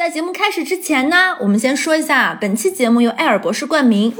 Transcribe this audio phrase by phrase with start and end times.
[0.00, 4.10] 在节目开始之前呢，我们先说一下，本期节目由艾尔博士冠名。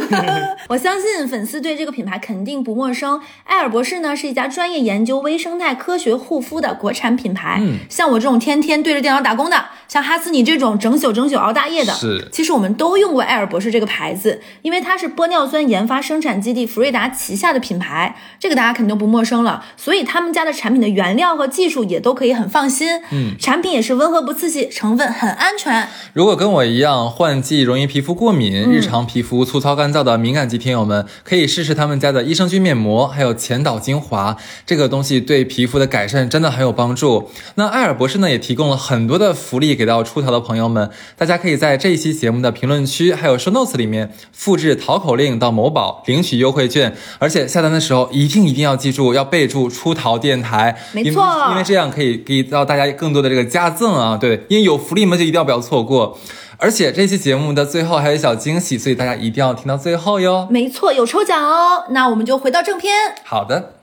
[0.68, 3.18] 我相信粉丝对这个品牌肯定不陌生。
[3.44, 7.58] 艾尔博士呢是一家专业研究微生态科学护肤的国产品牌。
[7.62, 19.64] 嗯像我这种天天对着电脑打工的，像哈斯你这种整宿整宿熬大夜的，是其实我们都用过艾尔博士这个牌子，因为它是玻尿酸研发生产基地福瑞达旗下的品牌，这个大家肯定不陌生了。
[19.78, 23.00] 所以他们家的产品的原料和技术也都可以很放心。
[23.10, 25.88] 嗯，产品也是温和不刺激，成分很安全。
[26.12, 37.30] 如果跟我一样换季容易皮肤过敏、日常皮肤粗糙干燥的敏感肌听友们，可以试试他们家的益生菌面膜，还有前导精华，这个东西对皮肤的改善真的很有帮助。
[37.54, 56.18] 那艾尔博士呢也提供了很多的福利给到出逃的朋友们，大家可以在这一期节目的评论区还有 show notes 里面复制淘口令到某宝领取优惠券，而且下单的时候一定一定要记住要备注出逃电台，因为没错因为这样可以给到大家更多的这个加赠啊，对，因为有福利嘛就一定要不要错过。
[56.58, 60.46] 而且这期节目的最后还有小惊喜，所以大家一定要听到最后哟。
[60.50, 61.86] 没错，有抽奖哦。
[61.90, 62.92] 那我们就回到正片。
[63.24, 63.74] 好的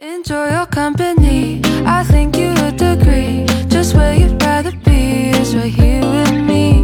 [0.00, 1.60] ，Enjoy your company.
[1.84, 3.46] I think you would agree.
[3.68, 6.82] Just where you'd rather be is right here with me.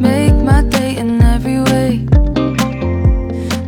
[0.00, 2.06] Make my day in every way.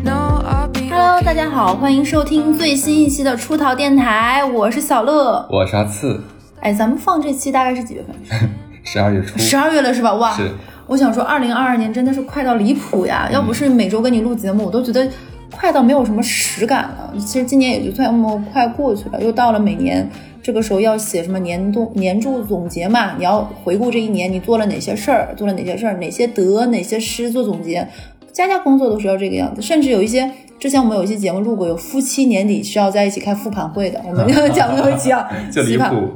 [0.02, 0.88] No, I'll be.
[0.88, 5.46] Hello，大家好，欢迎收听最新一期的出逃电台，我是小乐。
[5.50, 6.22] 我是阿次，
[6.60, 8.50] 哎，咱们放这期大概是几月份？
[8.82, 10.14] 十二月初十二月了是吧？
[10.14, 10.50] 哇，是
[10.86, 13.28] 我想说，二零二二年真的是快到离谱呀！
[13.32, 15.08] 要不是每周跟你录节目，我都觉得
[15.50, 17.12] 快到没有什么实感了。
[17.18, 20.08] 其实今年也就这么快过去了，又到了每年
[20.42, 27.86] 这个时候要写什么年度年度总结嘛，你要回顾这一年你做了哪些事儿，做了哪些事儿，哪些得，哪些失，做总结。
[28.32, 30.30] 家家工作都是要这个样子，甚至有一些。
[30.58, 36.10] 之前我们有一些节目录过，有夫妻年底是要在一起开复盘会的，我们 讲过一期啊，就离谱。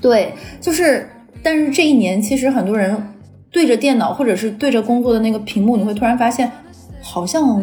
[0.00, 1.08] 对，就是，
[1.42, 2.96] 但是这一年其实很多人
[3.50, 6.50] 对着电脑或者是对着工作的那个屏幕，你会突然发现
[7.00, 7.62] 好像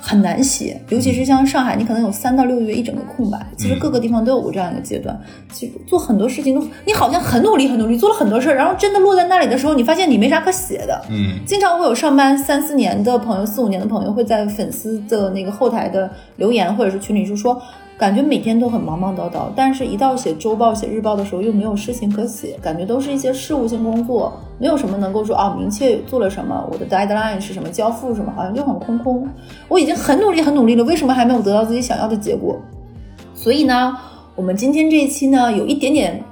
[0.00, 3.38] 很难写，尤其是像上海，你可能有三到六个月一整个空白。
[3.56, 5.20] 其实各个地方都有过这样一个阶段。
[5.52, 11.04] 其实做很多事情都，你好像很努力很努力，做了很多事儿，然后真的落在那里的时候，你发现你没啥可写的。
[11.10, 17.60] 嗯，经常会有上班三四年的朋友、四五年的朋友会在粉丝的那个后台的留言或者是群里就说，
[18.00, 29.28] 感觉每天都很忙忙叨叨，但是一到写周报、写日报的时候又没有事情可写，感觉都是一些事务性工作，没有什么能够说啊明确做了什么，我的 deadline 是什么，交付什么，好像就很空空。
[29.68, 32.58] 我已经很努力很努力了，为什么还没有得到自己想要的结果？
[33.34, 33.94] 所以呢，
[34.34, 36.24] 我们今天这一期呢，有一点点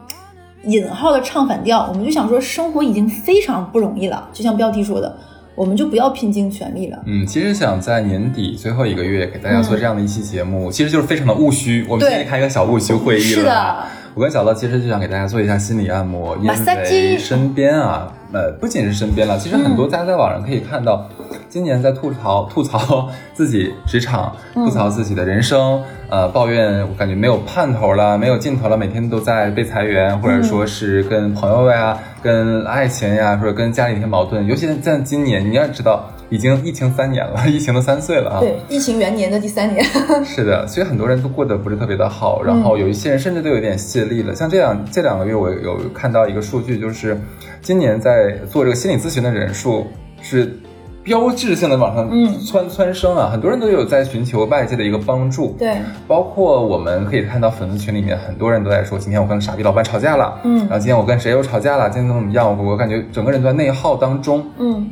[0.64, 5.14] 引号的唱反调，我们就想说，生活已经非常不容易了，就像标题说的，
[5.58, 7.02] 我们就不要拼尽全力了。
[7.04, 11.84] 嗯，其实想在年底最后一个月给大家做这样的一期节目，其实就是非常的务虚。
[11.88, 13.44] 我们对今天开一个小务虚会议是了。
[13.44, 21.08] 的，我跟小乐其实就想给大家做一下心理按摩，因为身边啊，呃，不仅是身边了，其实很多大家在网上可以看到，
[21.48, 36.10] 今年在吐槽吐槽 自己职场，吐槽自己的人生，呃，抱怨我感觉没有盼头了，没有尽头了，每天都在被裁员，或者说是跟朋友呀、跟爱情呀，或者跟家里一些矛盾，尤其是在今年，你要知道。
[36.30, 38.40] 已经疫情三年了， 疫情都三岁了啊！
[38.40, 39.84] 对，疫情元年的第三年，
[40.24, 44.34] 是的，所以很多人都过得不是特别的好，然后有一些人甚至都有点泄力了。
[44.34, 47.18] 像这两这两个月，我有看到一个数据，就是
[47.62, 49.86] 今年在做这个心理咨询的人数
[50.20, 50.58] 是
[51.02, 55.56] 标志性的往上嗯蹿蹿升啊，很多人都有在寻求外界的一个帮助。
[55.58, 64.44] 对，包括我们可以看到粉丝群里面很多人都在说，今天我跟傻逼老板吵架了，嗯然后今天我跟谁又吵架了，今天怎么怎么样，我我感觉整个人都在内耗当中。
[64.58, 64.90] 嗯，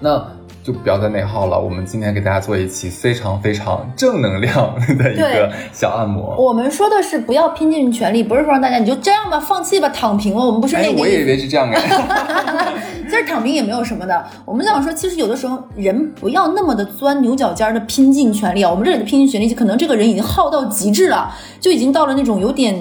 [0.00, 0.22] 那
[0.68, 1.58] 就不要再内耗了。
[1.58, 6.36] 我们今天给大家做一期非常非常正能量的一个小按摩。
[6.36, 10.44] 我们说的是不要拼尽全力，不是说让大家你就这样吧，放弃吧，躺平了。
[10.44, 11.24] 我们不是哎那，个我也以。
[11.24, 11.80] 为是这样哎。
[13.08, 14.22] 其实躺平也没有什么的。
[14.44, 18.70] 我们想说，其实有的时候人不要那么的钻牛角尖的拼尽全力啊。
[18.70, 22.78] 我们这里的拼尽全力，可能这个人已经耗到极致了，就已经到了那种有点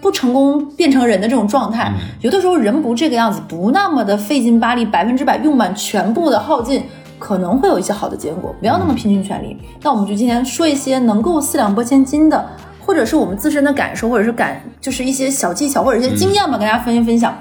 [0.00, 1.92] 不成功变成人的这种状态。
[2.20, 6.82] 有的时候人不这个样子，不那么的费劲巴力，百分之百用满全部的耗尽。
[7.18, 9.54] 可能会有一些好的结果，不要那么拼尽全力。
[9.82, 12.48] 那我们就今天说一些能够四两拨千斤的，
[12.80, 17.36] 或者是我们自身的感受，或者是感，就是一些小技巧或者一些经验吧，跟大家分享分享。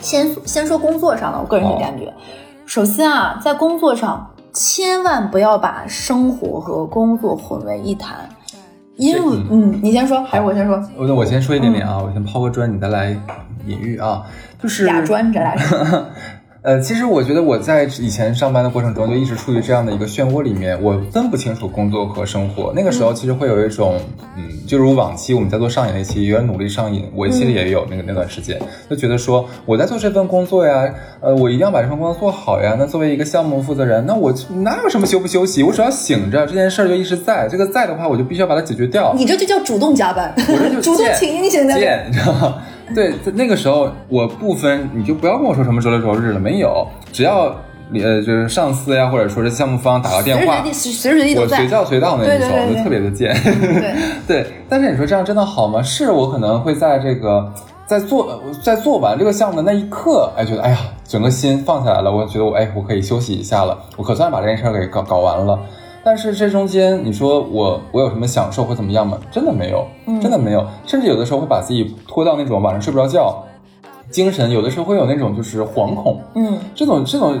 [0.00, 2.12] 先先说工作上的，我个人的感觉。
[2.66, 8.28] 首先啊，在工作上千万不要把生活和工作混为一谈，
[8.96, 9.20] 因为
[9.50, 10.82] 嗯，你先说还是我先说？
[10.96, 13.10] 我我先说一点点啊，我先抛个砖，你再来
[13.66, 14.22] 隐喻啊，
[14.62, 16.04] 就是俩砖，咱俩 砖。
[16.66, 22.72] 呃，其实我觉得我在以前上班的过程中，就一直处于这样的一个漩涡里面，我分不清楚工作和生活。
[22.74, 24.00] 那个时候其实会有一种，
[24.36, 28.60] 嗯，就如往期我们在做上瘾那期，有点努力上瘾，我其实也有那个那段时间，
[28.90, 32.74] 就觉得说我在做这份工作呀，呃，我一定要把这份工作做好呀。
[32.76, 34.34] 那作为一个项目负责人，那我
[34.64, 35.62] 哪有什么休不休息？
[35.62, 37.46] 我只要醒着，这件事儿就一直在。
[37.48, 39.14] 这个在的话，我就必须要把它解决掉。
[39.16, 41.78] 你这就叫主动加班，我这就主动贱请英型的。
[41.78, 42.56] 贱，你知道吗？
[42.94, 47.54] 对，在那个时候我不分，你就不要跟我说什么周六周日了，没有，只要
[47.90, 51.68] 你呃就是上司呀，或者说是项目方打个电话随时随地，，随随地都在我随。
[51.68, 53.34] 叫随到那一种，对对对对就特别的贱。
[54.26, 55.82] 对，对，但是你说这样真的好吗？
[55.82, 57.52] 是我可能会在这个
[57.86, 65.58] 在做在做完这个项目的那一刻，哎，觉得哎呀，整个心放下来了，我觉得我哎，我可以休息一下了，我可算把这件事儿给搞搞完了。
[66.06, 69.18] 但是这中间，你说我我有什么享受或怎么样吗？
[69.32, 69.84] 真的没有，
[70.22, 73.42] 真的没有，甚至有的时候会把自己拖到那种晚上睡不着觉，
[74.08, 77.36] 精神有的时候会有那种就是惶恐，嗯，这种这种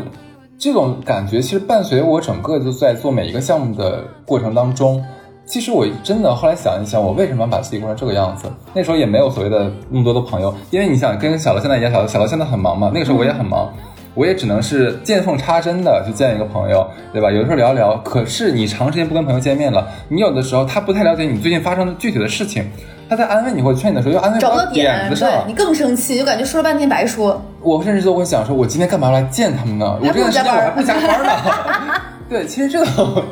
[0.58, 5.00] 这种感觉，其实伴随我整个就在做每一个项目的过程当中。
[5.44, 8.50] 其实我真的后来想一想，我为什么要把自己过成这个样子？
[8.74, 13.72] 那时候也没有所谓的那么多的朋友，因为你想跟小乐现在一样，小乐小乐现在很忙嘛，那个时候我也很忙，
[14.16, 17.30] 我也只能是见缝插针的去见一个朋友，对吧？
[17.30, 22.68] 有的时候聊一聊，可是你长时间不跟朋友见面了，你有的时候他不太了解你最近发生的具体的事情，
[23.08, 27.40] 他在安慰你或者劝你的时候又安慰找不到到点点，子上对，你更生气，就感觉说了半天白说。
[27.60, 29.98] 我甚至都会想说，我今天干嘛要来见他们呢？
[30.00, 32.00] 我这段时间我还不加班呢。
[32.28, 33.22] 对，其实这种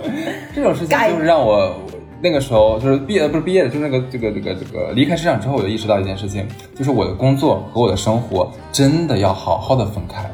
[0.54, 1.75] 这种事情就是让我
[2.20, 6.46] 那个时候就是毕业不是毕业，就是那个这个这个这个离开职场之后，我就意识到一件事情，
[6.76, 10.25] 就是我的工作和我的生活真的要好好的分开。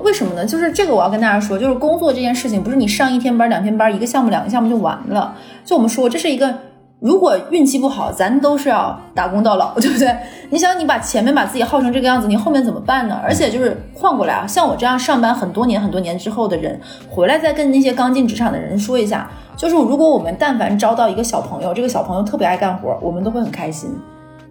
[0.00, 0.46] 为什么呢？
[0.46, 5.34] 就是这个我要跟大家说，就是工作这件事情，不是你上一天班、两天班，一个项目、两个项目就完了。
[5.64, 6.54] 就我们说，这是一个，
[7.00, 10.16] 如果运气不好，咱都是要打工到老，对不对？
[10.50, 13.20] 你想，你把前面把自己耗成这个样子，你后面怎么办呢？
[13.22, 16.80] 而且就是换过来啊，像我这样上班很多年、很多年之后的人，
[17.10, 23.94] 回来再跟那些刚进职场的人说一下，就是如果我们但凡招到一个小朋友，这个小朋友特别爱干活，我们都会很开心。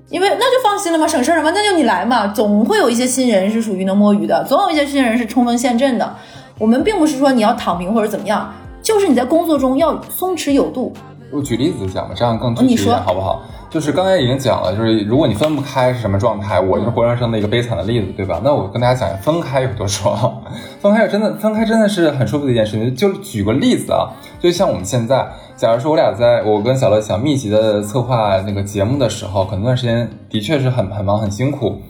[0.09, 2.27] 因为那就放心了嘛，省事儿了嘛，那就你来嘛。
[2.27, 6.15] 总会有一些新人是属于能摸鱼的，总有一些新人是冲锋陷阵的。
[6.57, 10.93] 我们并不是说你要躺平或者怎么样，就是你在工作中要松弛有度。
[11.31, 13.41] 我举例子讲吧，这样更具体一你说点好不好？
[13.69, 18.39] 就是刚才已经讲了，就是如果你分不开是什么状态，我就是活生生的一个悲惨的例子，对吧？
[18.43, 20.41] 那我跟大家讲，分开有多爽，
[20.79, 22.95] 分开真的分开真的是很舒服的一件事情。
[22.95, 24.07] 就举个例子啊，
[24.39, 31.81] 就像我们现在，假如说我俩在我跟小乐想密集的策划那个节目的时候，可能那段时间的确是很很忙很辛苦。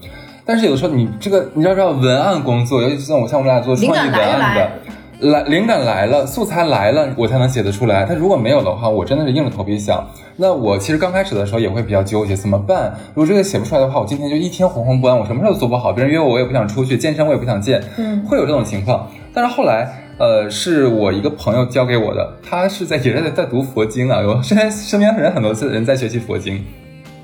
[0.46, 4.72] 但是有的时候你这个你知道知道文案工作，尤其是像我像我们俩做创意文案的，
[5.20, 8.06] 来灵感来了，素材来了，我才能写得出来。
[8.06, 10.08] 他如果没有的话，我真的是硬着头皮想。
[10.36, 12.94] 那我其实刚开始的时候也会比较纠结，怎么办？
[13.16, 15.92] 如果这个写不出来的话，我今天就一天惶惶不安，我什么事都做不好。
[15.92, 19.08] 别人约我，我也不想出去，健身我也不想健，嗯会有这种情况。
[19.34, 26.64] 但是后来，呃，是我一个朋友教给我的，他是在也是在在读佛经啊，有身边身边人很多次人在学习佛经，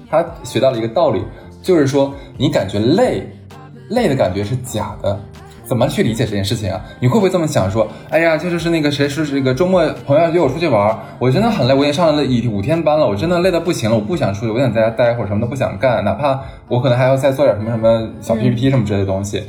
[0.09, 1.21] 他学到了一个道理，
[1.61, 3.27] 就是说你感觉累，
[3.89, 5.19] 累的感觉是假的。
[5.63, 6.79] 怎么去理解这件事情啊？
[6.99, 7.87] 你会不会这么想说？
[8.09, 19.43] 哎呀，这就是那个谁是这个周末朋友约我出去玩，我真的很累，我已经上了一五天班了，我真的累得不行了，我不想出去，我想在家待会儿，什么都不想干，哪怕我可能还要再做点什么什么小 PPT 什么之类的东西。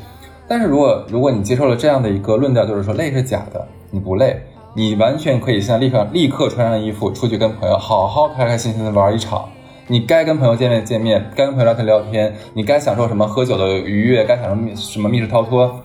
[0.47, 4.41] 但是如果如果你接受了这样的一个论调，就是说累是假的，你不累，
[4.75, 9.47] 你完全可以现在立刻立刻穿上衣服出去跟朋友好好开开心心的玩一场。
[9.87, 15.79] 你该跟朋友见面见面，该跟朋友聊天聊天，你该享受什么喝酒的愉悦，该享受密什么密室逃脱，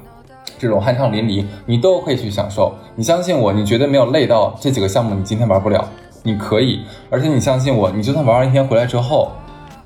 [0.59, 2.75] 这种酣畅淋漓，你都可以去享受。
[2.95, 5.87] 你相信我，你绝对没有累到这几个项目你今天玩不了，
[6.21, 6.81] 你可以。
[7.09, 9.31] 而且你相信我，你就算玩完一天回来之后，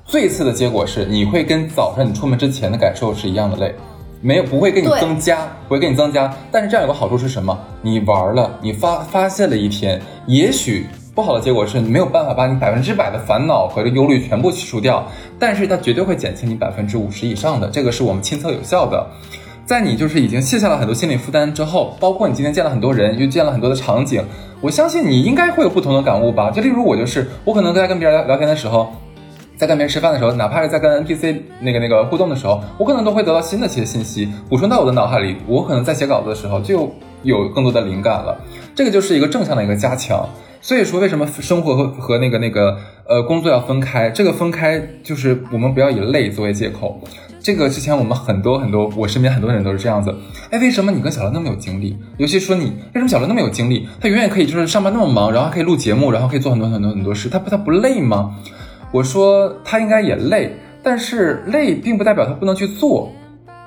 [0.04, 3.74] 最次的结果是你会跟早上你出门之前的感受是一样的累。
[4.20, 6.34] 没有不会给你增加，不会给你增加。
[6.50, 7.58] 但是这样有个好处是什么？
[7.82, 15.06] 你玩了，你发发泄了一天，也许不好的结果是你没有办法把你百分之百的烦恼和这忧虑全部去除掉，
[15.38, 19.06] 但是它绝对会减轻你百分之五十以上的，这个是我们亲测有效的。
[19.66, 24.22] 在你就是已经卸下了很多心理负担之后，包括你今天见了很多人，又见了很多的场景，
[24.60, 26.50] 我相信你应该会有不同的感悟吧。
[26.50, 28.92] 就例如我就是，我可能在跟别人聊聊天的时候，
[29.56, 35.36] 在跟别人吃饭的时候，哪怕是在跟 NPC 那个那个互动的时候，我可能都会得到新的一些信息，补充到我的脑海里。
[35.46, 36.92] 我可能在写稿子的时候就
[37.22, 38.38] 有更多的灵感了。
[38.74, 40.28] 这个就是一个正向的一个加强。
[40.60, 42.78] 所以说，为什么生活和和那个那个
[43.08, 44.10] 呃工作要分开？
[44.10, 47.00] 这个分开就是我们不要以累作为借口。
[47.44, 50.16] 这个之前我们很多很多，我身边很多人都是这样子。
[50.50, 51.94] 哎，为什么你跟小乐那么有精力？
[52.16, 53.86] 尤其说你为什么小乐那么有精力？
[54.00, 58.34] 他永远可以就是上班那么忙，然后还可以录节目，然后可以做很多很多很多事，他不他不累吗？
[58.90, 63.12] 我说他应该也累，但是累并不代表他不能去做。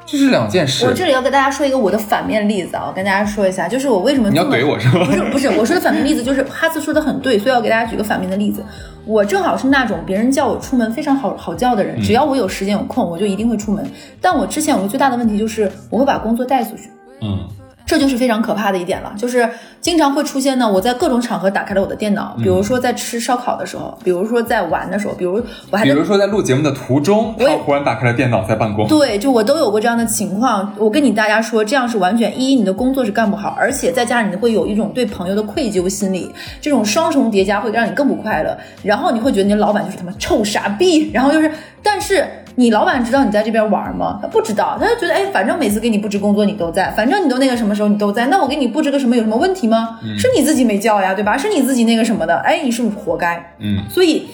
[0.07, 0.93] 这是两件事我。
[0.93, 8.63] 这里要跟大家说一个我的反面例子啊，我跟大家说一下，就是我为什么你要怼我是吗不是不是，我说的反面例子就是哈斯说的很对，所以要给大家举个反面的例子。
[9.05, 13.85] 我正好是那种别人叫我出门非常好好叫的人，只要我有时间有空，我就一定会出门。
[14.21, 16.89] 但我之前有个最大的问题就是我会把工作带出去。
[17.21, 17.39] 嗯，
[17.87, 20.69] 这就是非常可怕的一点了，就是经常会出现呢。
[20.69, 25.41] 我在各种场合打开了我的电脑，比如说在吃烧烤的时候，比如说在玩的时候，比如
[25.71, 28.85] 我还比如说在录节目的途中，我也忽然打开了电脑在办公。
[28.89, 30.73] 对，就我都有过这样的情况。
[30.77, 36.29] 我跟你大家说，这样是完全一，你的工作是干不好，而且再加上你会有一种对朋友的愧疚心理，
[36.59, 38.57] 这种双重叠加会让你更不快乐。
[38.83, 41.49] 然后你会觉得你的老板就是他妈臭傻逼，然后就是，
[41.81, 42.27] 但是
[42.59, 44.17] 你老板知道你在这边玩吗？
[44.19, 49.99] 他不知道，他就觉得哎，反正每次给你布置工作你都在，反正你都那个什么时候你都在，那我给你布置个什么有什么问题吗？
[50.17, 51.37] 是你自己没叫呀，对吧？
[51.37, 53.53] 是你自己那个什么的，哎，你是不是活该？
[53.59, 54.25] 嗯，所以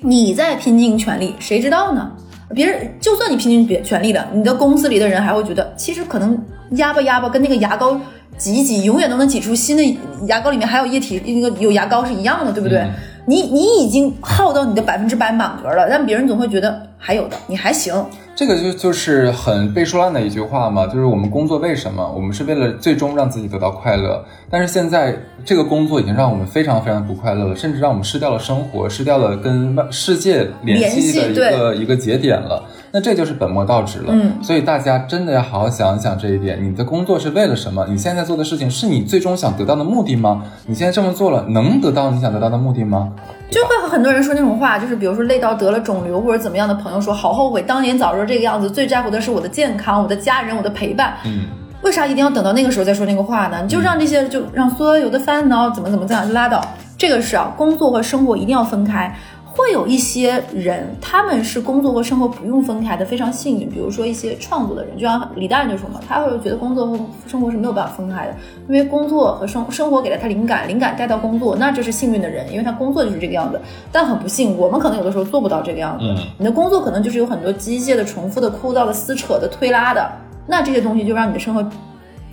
[0.00, 2.12] 你在拼尽全力，谁知道呢？
[2.54, 8.00] 别人就算你拼尽别全力了，你的公司里的人还会觉得，其实可能压吧压吧，跟那个牙膏
[8.38, 9.82] 挤一挤，永远都能挤出新的
[10.28, 12.78] 牙膏里面还有液体，那个有牙膏是一样的，对不对？
[12.78, 12.90] 嗯
[13.26, 17.92] 你你已经耗到你的百分之百满格了，但别人总会觉得还有的，你还行。
[18.36, 22.06] 这个就就是很被说烂的一句话嘛，就是我们工作为什么？
[22.14, 24.22] 我们是为了最终让自己得到快乐。
[24.50, 32.62] 但是现在这个工作已经让我们非常非常不快乐了，甚至让我们失掉了生活，失掉了跟外世界联系的一个一个节点了。
[32.96, 34.06] 那这就是本末倒置了。
[34.08, 37.84] 嗯所以大家真的要好好想一想这一点：你的工作是为了什么？
[37.90, 40.42] 你现在做的事情是你最终想得到的目的吗？
[40.64, 43.12] 你现在这么做了，能得到你想得到的目的吗？
[43.50, 51.16] 就会和很多人说那种话，就是比如说累到得了肿瘤或者怎么样的朋友说，好后悔当年早知道这个样子，最在乎的是我的健康、我的家人、我的陪伴。
[51.26, 51.42] 嗯，
[51.82, 53.58] 为啥一定要等到那个时候再说那个话呢？
[53.62, 56.64] 你 就让这些就让所有的烦恼怎么怎么这样就拉倒。
[56.98, 59.14] 这个是啊，工作和生活一定要分开。
[59.56, 63.70] 会有一些人，他们是工作和生活不用分开的，非常幸运。
[63.70, 68.34] 比如说一些创作的人，就像李诞就说嘛，他会觉得工作和生活是没有办法分开的，
[68.68, 73.58] 因为工作和生生活给了他灵感，灵感带到工作，那这是幸运的人，因为他工作就是这个样子。
[73.90, 76.04] 但很不幸，我们可能有的时候做不到这个样子。
[76.04, 80.12] 嗯你的工作可能就是有很多机械的、重复的、枯燥的、撕扯的、推拉的，
[80.46, 81.66] 那这些东西就让你的生活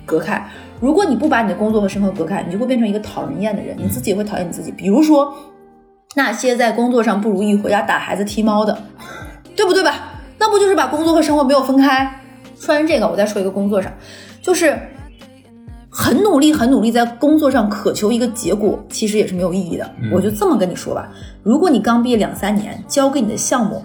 [0.04, 0.46] 隔开。
[0.78, 4.70] 如果你不把你的工作和生活隔开，你就会变成一个讨人厌的人，你自己也会讨厌你自己。
[4.70, 5.32] 比如说，
[6.14, 8.78] 那些在工作上不如意回家打孩子、踢猫的，
[9.56, 10.12] 对不对吧？
[10.38, 12.20] 那不就是把工作和生活没有分开？
[12.58, 13.92] 说完这个，我再说一个工作上，
[14.40, 14.78] 就是
[15.90, 19.90] 很努力、很努力在工作上渴求一个结果，其实也是没有意义的。
[20.12, 21.08] 我就这么跟你说吧，
[21.42, 23.84] 如果你刚毕业两三年，交给你的项目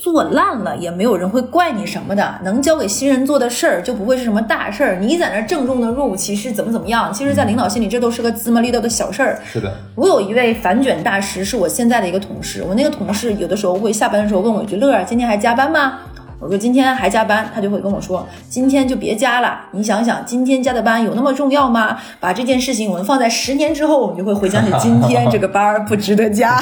[0.00, 2.34] 做烂了，也没有人会怪你什么的。
[2.42, 4.96] 能交给新人做的事儿，就不会是什么大事儿。
[4.98, 7.12] 你在那儿郑重的若无其事，怎么怎么样？
[7.12, 9.38] 其实，在领导心里，这都是个芝麻绿豆的小事儿。
[9.44, 12.64] 是的，我有一位反卷大师，是我现在的一个同事。
[12.66, 15.98] 我那个同事有的时候会下班的时候问我一句：“乐儿，今天还加班吗？”
[16.40, 19.60] 我说：“今天还加班。”他就会跟我说：“今天就别加了。
[19.72, 21.98] 你想想，今天加的班有那么重要吗？
[22.18, 26.58] 把这件事情我们放在十年之后，我们就会回想起今天这个班儿不值得加，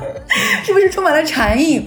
[0.64, 1.86] 是不是充满了禅意？”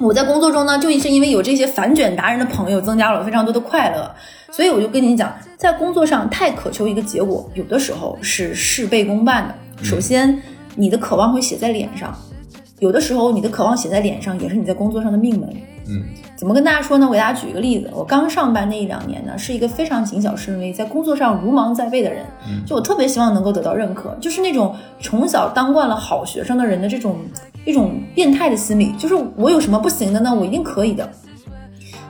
[0.00, 4.08] 我在工作中呢，就是因为有这些反卷达人的朋友，增加了我非常多的快乐。
[4.50, 9.54] 所以我就跟你讲，在工作上太渴求一个结果，有的时候是事倍功半的。
[9.82, 10.40] 首先，
[10.76, 12.10] 你的渴望会写在脸上；
[12.78, 15.48] 有的时候，你的渴望写在脸上，也是你在工作上的命门。
[15.90, 16.02] 嗯，
[16.36, 17.06] 怎么跟大家说呢？
[17.06, 22.24] 我给大家举一个例子，我刚上班那一两年呢，是一个非常谨小慎微，在工作上如芒在背的人。
[22.66, 27.16] 就我特别希望能够得到认可，就是那种从小当惯了好学生的人的这种
[27.64, 30.34] 一种变态的心理，就是我有什么不行的呢？
[30.34, 31.08] 我一定可以的。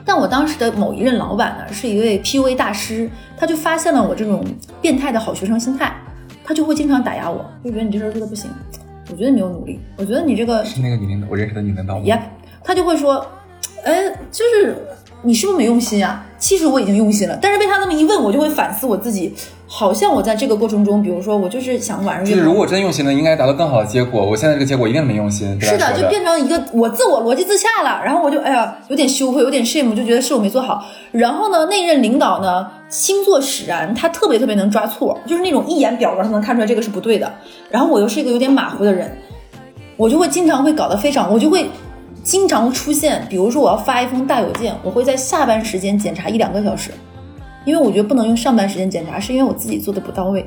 [0.05, 4.43] 但我当时的某一任老板呢，是一位 PUA 大师，他就发现了我这种
[4.81, 5.93] 变态的好学生心态，
[6.43, 8.49] 他就会经常打压我，就觉得你这事儿做的不行，
[9.11, 12.21] 我觉得你没有努力，我觉得你这个是那个女领导，我认识的女领导吗？Yep，
[12.63, 13.23] 他就会说，
[13.83, 14.75] 哎，就是
[15.21, 16.25] 你是不是没用心啊？
[16.39, 19.35] 其实我已经用心了，但是被他那么一问，我就会反思我自己，
[19.71, 24.25] 好像我在这个过程中，比如说我就是想晚上约就是如果真用心了，应该达到更好的结果。
[24.25, 25.47] 我现在这个结果一定没用心。
[25.61, 30.83] 是的，就变成一个我自我逻辑自洽了，然后我就哎呀有点羞愧，有点 shame，就觉得是我没做好。
[31.11, 37.31] 然后呢，那任领导呢星座使然，他特别特别能抓错，就是那种一眼表格上能看出来这个是不对的。
[37.69, 39.15] 然后我又是一个有点马虎的人，
[39.97, 41.69] 我就会经常会搞得非常，我就会
[42.23, 46.89] 经常出现，比如说我要发一封大邮件，我会在下班时间检查一两个小时，
[47.65, 50.45] 因为我觉得不能用上班时间检查，是因为我自己做的不到位。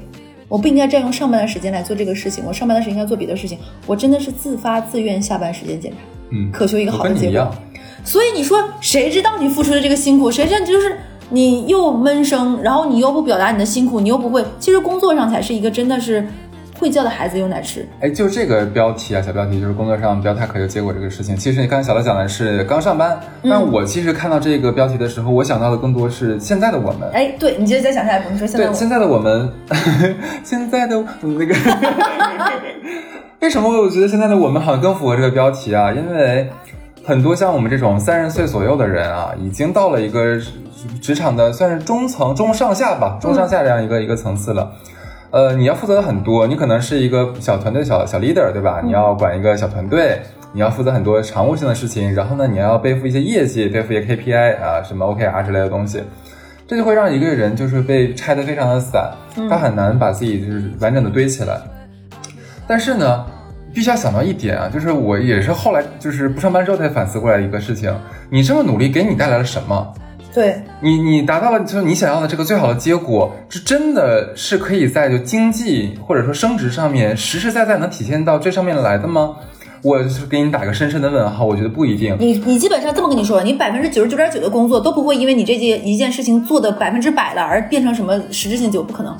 [0.49, 3.59] 我不应该占用上班的时间来做这个事情，我上班的时间应该做别的事情。
[3.87, 5.99] 我真的是自发自愿下班时间检查，
[6.31, 7.51] 嗯，渴求一个好的结果。
[8.05, 10.31] 所以你说谁知道你付出的这个辛苦？
[10.31, 10.99] 谁知道就是
[11.31, 14.45] 你又闷声，然后你又不表达你的辛苦，你又不会。
[14.59, 16.27] 其实工作上才是一个真的是
[16.83, 17.87] 会叫的孩子有奶吃。
[18.01, 21.37] 哎，就这个标题啊，小标题就是工作上不要太渴求结果这个事情。
[21.37, 27.09] 其实你刚才小乐讲的是刚上班，但我其实看到这个标题的时候，我想到的更多是现在的我们。
[27.13, 29.49] 哎，对你接着再想下一步，你说现在现在的我们，
[30.43, 31.55] 现在的那个，
[33.41, 35.93] 为什么我觉得现在的我们好像更符合这个标题啊？
[35.93, 36.51] 因为
[37.05, 40.37] 很多像我们这种三十岁左右的人啊，已经到了一个
[41.01, 44.73] 职场的算是中层、中上下吧，中上下这样一个、一个层次了。
[45.33, 48.83] 呃，你要负责的很多，你可能是一个小团队小小 leader，对吧？
[48.85, 50.21] 你要管一个小团队，
[50.53, 56.03] 你要负责很多常务性的事情，然后呢，你要背负一些业绩，背负一些 KPI 啊，什么 OKR 之类的东西。
[56.69, 59.11] 这就会让一个人就是被拆得非常的散，
[59.49, 61.59] 他很难把自己就是完整的堆起来。
[62.67, 63.25] 但是呢，
[63.73, 67.91] 必须要想到一点啊，就是我也是后来就是不上班之后才反思过来一个事情，
[68.29, 69.95] 你这么努力给你带来了什么？
[70.35, 79.37] 对，你你达到了就是你想要的这个最好的结果，是真的是可以在就经济或者说升值上面实实在在能体现到这上面来的吗？
[79.83, 82.17] 我是给你打个深深的问号，我觉得不一定。
[82.21, 89.15] 你你基本上这么跟你说，你百分之九十九点九的工作都不会因为你这件一件事情做的百分之百了而变成什么实质性结果，不可能。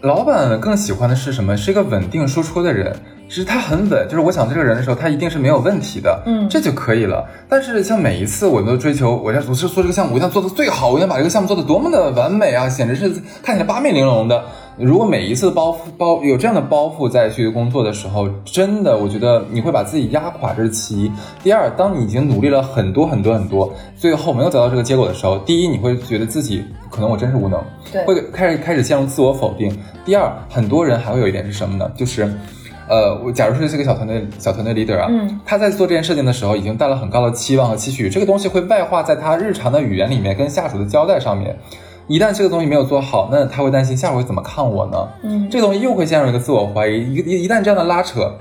[0.00, 1.56] 老板更喜欢的是什么？
[1.56, 2.94] 是一个稳定输出的人。
[3.28, 7.28] 其实他很稳，就是我想这个人的时候，他一定是没有问题的，嗯这就可以了。
[7.48, 13.10] 但是像每一次我都追求，我要我是做这个项目，我要做的最好，我要把这个项目做的多么的完美啊，简直是
[13.42, 14.42] 看起来八面玲珑的。
[14.78, 21.12] 如果每一次包袱包有这样的包袱再去工作的时候，真的我觉得你会把自己压垮，这是其一。
[21.42, 27.60] 第二，当你已经努力了很多很多很多，最后没有得到这个结果的时候，第一你会觉得自己可能我真是无能，
[27.92, 29.76] 对会开始开始陷入自我否定。
[30.04, 31.90] 第二，很多人还会有一点是什么呢？
[31.94, 32.32] 就是。
[32.88, 41.56] 呃，我假如说是个小团队小团队 leader 啊，嗯，他在做这件事情的时候，已经带了很高的期望和期许，这个东西会外化在他日常的语言里面，跟下属的交代上面。
[42.06, 45.08] 一旦这个东西没有做好，那他会担心下属会怎么看我呢？
[45.22, 47.14] 嗯这个东西又会陷入一个自我怀疑。
[47.14, 48.32] 一一一旦这样的拉扯，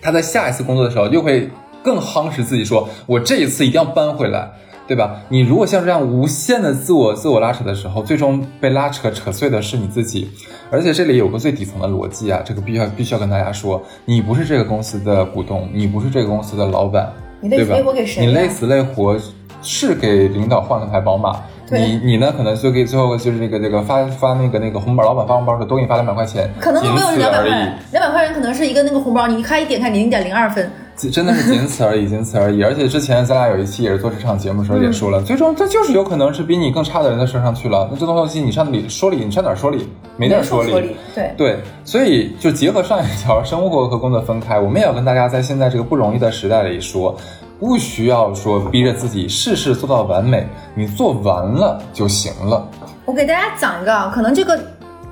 [0.00, 1.50] 他在下一次工作的时候又会
[1.82, 4.48] 更夯实自己说，我这一次一定要扳回来，
[4.90, 5.22] 对吧？
[5.28, 10.28] 你如果像这样无限的自我自我拉扯的时候，最终被拉扯扯碎的是你自己。
[10.68, 17.08] 而且这里有个最底层的逻辑啊，这个必须要必须要跟大家说，你不是这个公司的股东，你不是这个公司的老板，
[17.40, 19.16] 你累死累活给谁呀你累死累活
[19.62, 21.36] 是给领导换了台宝马，
[21.70, 30.68] 你你呢可能就给最后就是这个这个发发那个那个红包，老板发红包的时候多给你发两百块钱，可能都没有两百块两百块钱可能是一个那个红包，你一看一点开零点零二分，
[31.08, 32.64] 真的是仅此而已，仅此而已。
[32.64, 37.88] 而且之前咱俩有一期也是做这场节目的时候也说了，最终这就是有可能是比你更差的人的身上去了。
[37.90, 39.88] 那这东西你上理说理，你上哪儿说理？
[40.16, 40.96] 没地儿说理。
[41.14, 41.32] 对。
[41.36, 47.16] 对，所以就结合上一条，生活和工作分开，我们也要跟大家在现在这个不容易的时代里说，
[47.58, 52.68] 不需要说逼着自己事事做到完美，你做完了就行了。
[53.06, 54.60] 我给大家讲一个，啊，可能这个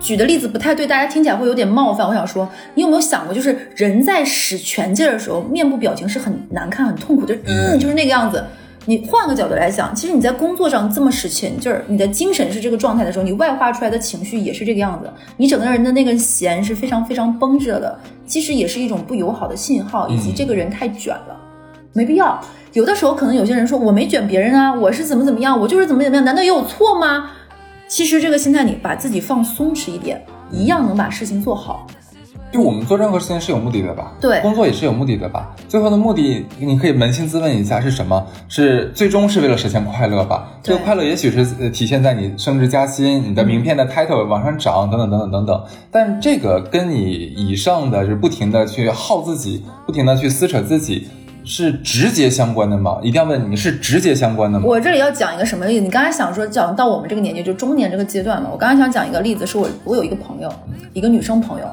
[0.01, 2.07] 举的例子不太对，大家听起来会有点冒犯。
[2.07, 8.43] 我想说，你有没有想过，就是人在使全劲儿的时候，面部表情是很难看、很痛苦，就是嗯，就是那个样子。
[8.87, 15.11] 你换个角度来想，其实你在工作上这么使全劲儿，你的精神是这个状态的时候，你外化出来的情绪也是这个样子。
[15.37, 21.37] 你整个人的那个弦是非常非常绷着的，其实也是一种不友好的信号，以及这个人太卷了。
[21.93, 22.41] 没必要。
[22.73, 27.33] 有的时候可能有些人说我没卷别人啊，我是怎么怎么样，我就是怎么怎么样，难道也有错吗？
[27.89, 30.23] 其实这个心态你把自己放松弛一点，
[30.53, 31.87] 一样能把事情做好。
[32.51, 34.13] 就我们做任何事情是有目的的吧？
[34.21, 35.55] 对工作也是有目的的吧？
[35.69, 38.27] 最后的目的，你可以扪心自问一下是什么？
[38.49, 40.49] 是最终是为了实现快乐吧？
[40.63, 45.65] 这个快乐也许是呃体现在你升职加薪、你的名片的 title 往上涨等等等等等等。
[45.91, 51.07] 但这个跟你以上的就是不停的去耗自己，不停的去撕扯自己，
[51.49, 52.99] 是直接相关的吗？
[53.03, 54.67] 一定要问你是直接相关的吗？
[54.67, 55.81] 我这里要讲一个什么例子？
[55.81, 58.51] 你刚才想说讲到我们这个年纪，就中年这个阶段嘛。
[58.53, 60.53] 我刚才想讲一个例子，是我我有一个朋友，
[60.93, 61.67] 一个女生朋友，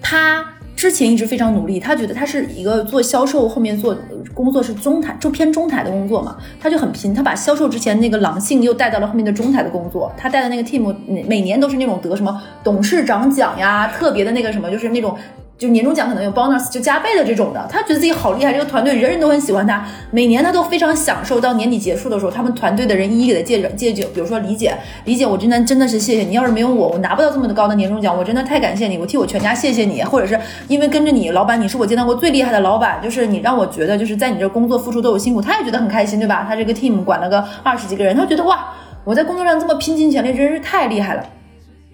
[0.00, 0.42] 她
[0.74, 3.94] 之前一直非常努力，她觉得她是一个做销售，后面做
[4.32, 10.10] 工作是中台，就偏中台的工作嘛，她就很拼，她把销售之前那个狼性又带到了后面的中台的工作。
[10.16, 15.14] 她带的那个 team 每每年都是那种得什么董事长奖呀，特别的那个什么，就是那种。
[15.58, 21.40] 就年终奖可能有 bonus 就加倍的这种的，他觉得自己好厉害，这个团队人人都很喜欢他，每年他都非常享受。
[21.40, 24.72] 到年底结束的时候，他们团队的人一一给他借着借酒，比如说李姐，
[25.04, 36.46] 李姐，我真的真的是谢谢你，要是没有我，我拿不到这么的高的年终奖，我真的太感谢你，我替我全家谢谢你，或者是因为跟着你，老板，你是我见到过最厉害的老板，就是你让我觉得就是在你这工作付出都有辛苦，他也觉得很开心，对吧？
[36.48, 41.24] 他这个 team 管了个二十几个人，他觉得哇，我在工作上这么拼尽全力，真是太厉害了。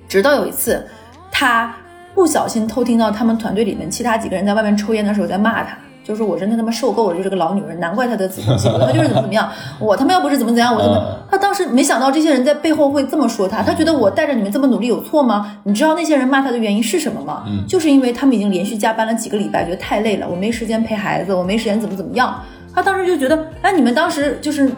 [0.07, 0.87] 直到有一次，
[1.31, 1.75] 他
[2.15, 9.51] 不小心偷听到他们团队里面其他几个人在外面抽烟的时候在骂他，就是说我真的他妈受够了，就是个老女人，难怪她的子宫肌瘤，她就是怎么怎么样，
[9.81, 11.27] 我他妈要不是怎么怎样，我怎么嗯？
[11.31, 15.59] 他当时没想到这些人在背后会这么说他，他觉得我带着你们这么努力有错吗？
[15.65, 17.45] 你知道那些人骂他的原因是什么吗？
[17.47, 22.35] 嗯就是因为他们已经连续加班了几个礼拜，觉得太累了，我没时间陪孩子，我没时间怎么怎么样。
[22.75, 24.71] 他当时就觉得，哎，你们当时就是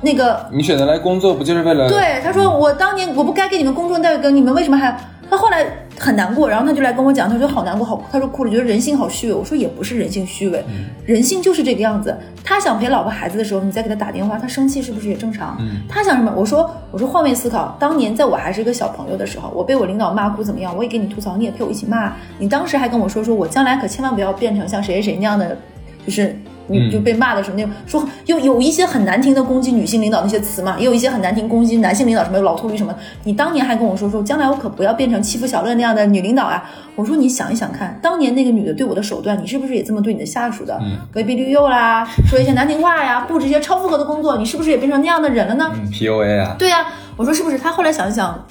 [0.00, 1.88] 那个你选择来工作不就是为了？
[1.88, 4.94] 对，他说我当年我不该给你们工作待遇，跟你们为什么还？
[5.32, 5.66] 他后来
[5.98, 9.32] 很难过，然后他就来跟我讲，他说好难过，好，他说哭了，觉得人性好虚伪。
[9.32, 10.62] 我说也不是人性虚伪，
[11.06, 12.14] 人性就是这个样子。
[12.44, 15.56] 他想陪老婆孩子的时候，你再给他打电话，他生气是不是也正常？
[15.88, 16.30] 他想什么？
[16.36, 22.12] 我说我说换位思考，当年在我还是一个小朋友的时候，我被我领导骂哭怎么样，我也给你吐槽，你也陪我一起骂。
[22.38, 25.56] 你当时还跟我说说我将来可千万不要变成像谁谁谁那样的，
[26.04, 26.36] 就是。
[26.78, 32.94] 你就被骂的时候，那种说有有一些很难听的攻击女性领导那些词嘛，也有一些很难听攻击男性领导什么老秃驴什么。
[33.24, 36.62] 你当年还跟我说说，将来我可不要变成欺负小乐那样的女领导啊。
[36.94, 40.78] 我说你想一想看，当年那个女的对我的手段，你是不是也这么对你的下属的？
[40.82, 45.70] 嗯威逼利诱啦，说一些难听话呀，布置一些超负荷的工作，你是不是也变成那样的人了呢？
[45.74, 47.58] 嗯，PUA 啊，对呀、我说是不是？
[47.58, 48.44] 他后来想一想，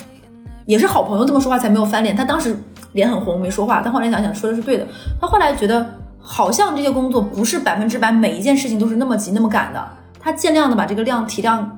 [0.66, 2.16] 也是好朋友这么说话才没有翻脸。
[2.16, 2.56] 他当时
[2.94, 4.86] 脸很红没说话，但后来想想说的是对的。
[5.20, 5.86] 他后来觉得
[6.34, 9.86] 好像这些工作不是百分之百每一件事情都是那么急那么赶的，
[10.18, 11.78] 他尽量的把这个量体量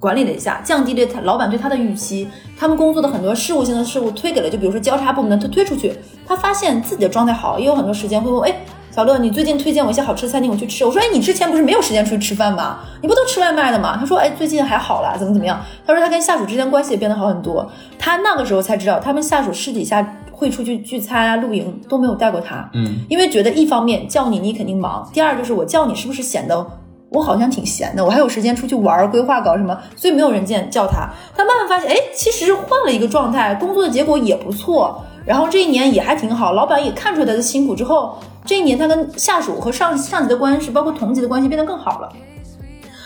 [0.00, 2.26] 管理了一下，降低了他老板对他的预期。
[2.58, 5.94] 他们工作的很多事务性的事务推给了，就比如说交叉部门的，他推出去，
[6.26, 8.56] 他发现自己的状态好，也有很多时间会问，哎。
[8.90, 10.82] 小乐，你最近推荐我一些好吃的餐厅，我去吃。
[10.82, 12.78] 我说，哎，你之前不是没有时间出去吃饭吗？
[13.02, 13.94] 你不都吃外卖的吗？
[14.00, 15.60] 他说，哎，最近还好啦，怎么怎么样？
[15.86, 17.70] 他说他跟下属之间关系也变得好很多。
[17.98, 20.00] 他那个时候才知道，他们下属私底下
[20.36, 26.64] 会出去聚餐啊、露营都没有带过他，嗯，因为觉得一方面叫你你肯定忙，第二就是我叫你是不是显得
[27.08, 31.08] 我好像挺闲的，我还有时间出去玩儿、规划搞什么，所以没有人见叫他。
[31.34, 42.12] 他慢慢发现，哎，其实换了一个状态，工作的结果也不错，然后这一年也还挺好，老板也看出来他的辛苦之后，这一年他跟下属和上上级的关系，包括同级的关系变得更好了。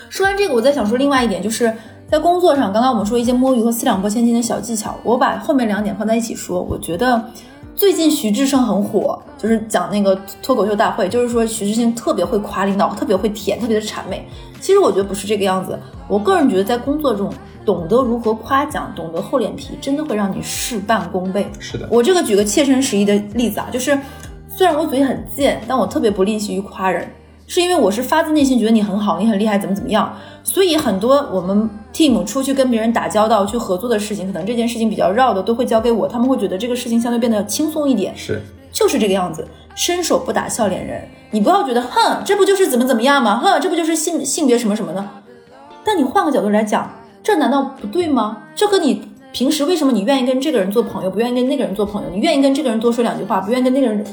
[0.09, 1.73] 说完这个，我再想说另外一点，就是
[2.11, 6.61] 在工作上，刚刚我们说一些摸鱼和四两拨千斤的小技巧，我把后面两点放在一起说。
[6.61, 7.23] 我觉得
[7.73, 14.27] 最近徐志胜很火，就是讲那个脱口秀大会，就是说徐志胜特别会夸领导，特别会舔，特别的谄媚。
[14.59, 17.31] 其实我觉得不是这个样子，我个人觉得在工作中
[17.65, 21.49] 懂得如何夸奖，懂得厚脸皮，真的会让你事半功倍。
[21.59, 23.97] 是的，我这个举个切身实意的例子啊，就是
[24.49, 27.09] 虽然我嘴很贱，但我特别不吝惜于夸人，
[27.51, 30.15] 是因为我是发自内心觉得你很好，你很厉害，怎么怎么样。
[30.41, 38.15] 所以很多我们 team 出去跟别人打交道、去合作的事情，可能这件事情比较绕的，都会交给我，他们会觉得这个事情相对变得轻松一点。
[38.15, 41.05] 是就是这个样子，伸手不打笑脸人。
[41.31, 43.41] 你不要觉得，哼，这不就是怎么怎么样吗？
[43.43, 45.09] 哼，这不就是性性别什么什么呢？
[45.83, 46.89] 但你换个角度来讲，
[47.21, 48.43] 这难道不对吗？
[48.55, 52.09] 这和你平时为什么你愿意跟这个人做朋友，不愿意跟那个人做朋友？
[52.13, 54.05] 你愿意跟这个人多说两句话，不愿意跟那个人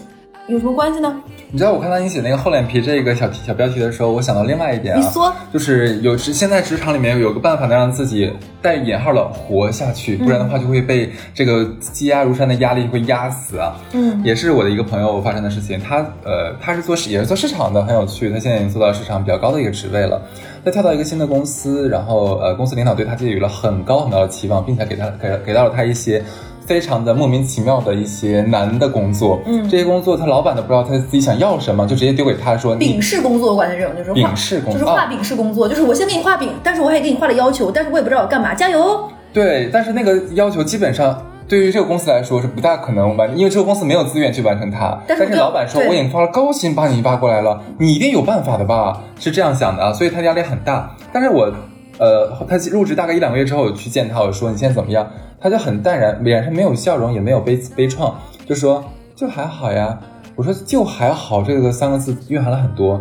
[0.48, 1.14] 有什么关系呢？
[1.50, 8.32] 你知道我看到你写那个厚脸皮这个小题小标题的时候，我想到另外一点啊，你说就是有职现在职场里面有个办法能让自己
[8.62, 13.76] 带引号的活下去，不然的话就会被这个积压如山的压力会压死啊。
[13.92, 20.22] 嗯也是我的一个朋友发生的事情，他呃他是做也是做市场的，很有趣，他现在已经做到市场比较高的一个职位了。
[20.64, 26.22] 他跳到一个新的公司，然后呃公司领导对他寄予了很高很高的期望，并且给他给给到了他一些。
[26.68, 39.08] 非常的莫名其妙的一些难的工作，嗯这些工作他老板都不知道他自己想要什么，就直接丢给他说你饼式工作，我管的这种就是画饼式工作就是画饼式工作，就是我先给你画饼，但是我也给你画了要求，但是我也不知道我干嘛，加油哦！
[39.32, 44.98] 对，但是那个要求基本上对于这个公司来说是不大可能完，因为这个公司没有资源去完成它。
[45.06, 49.00] 但是就老板说我已经花了高薪把你挖过来了，你一定有办法的吧？
[49.18, 50.94] 是这样想的啊，所以他压力很大。
[51.10, 51.50] 但是我
[51.98, 55.08] 呃，他入职大概一两个月之后，我去见他，我说你现在怎么样？
[55.40, 58.12] 他就很淡然，脸上没有笑容，也没有悲悲怆，
[58.46, 58.84] 就说
[59.14, 59.98] 就还好呀。
[60.34, 63.00] 我说就还好这个三个字蕴含了很多。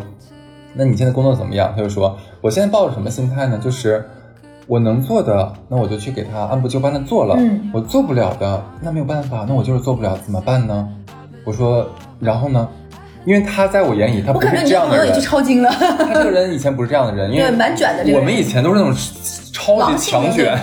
[0.74, 1.72] 那你现在工作怎么样？
[1.76, 3.60] 他就说我现在抱着什么心态呢？
[3.64, 4.04] 就是
[4.66, 7.36] 我能做的，那我就去给他按部就班的做了。
[7.38, 10.88] 嗯我做不了的，那没有办法，那我就是做不了，怎么办呢？
[11.46, 11.88] 我说，
[12.20, 12.68] 然后呢？
[13.28, 15.20] 因为他在我眼里，他不是这样的人你朋友也去。
[15.20, 18.96] 超精了，他这个人以前不是这样的人，因 为对蛮卷的这个人我们以前都是那种
[19.52, 20.58] 超级强卷。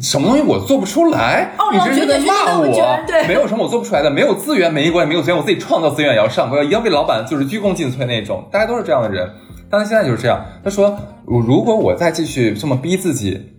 [0.00, 2.66] 什么东西我做不出来，哦你直接在骂我
[3.06, 3.28] 对。
[3.28, 9.30] 没有什么我做不出来的，没有资源没关系，没有资源我自己创造资源也要上，我要一定要被老板就是鞠躬尽瘁那种，大家都是这样的人。
[9.70, 13.52] 但他现在就是这样，他说如果我再继续这么逼自己，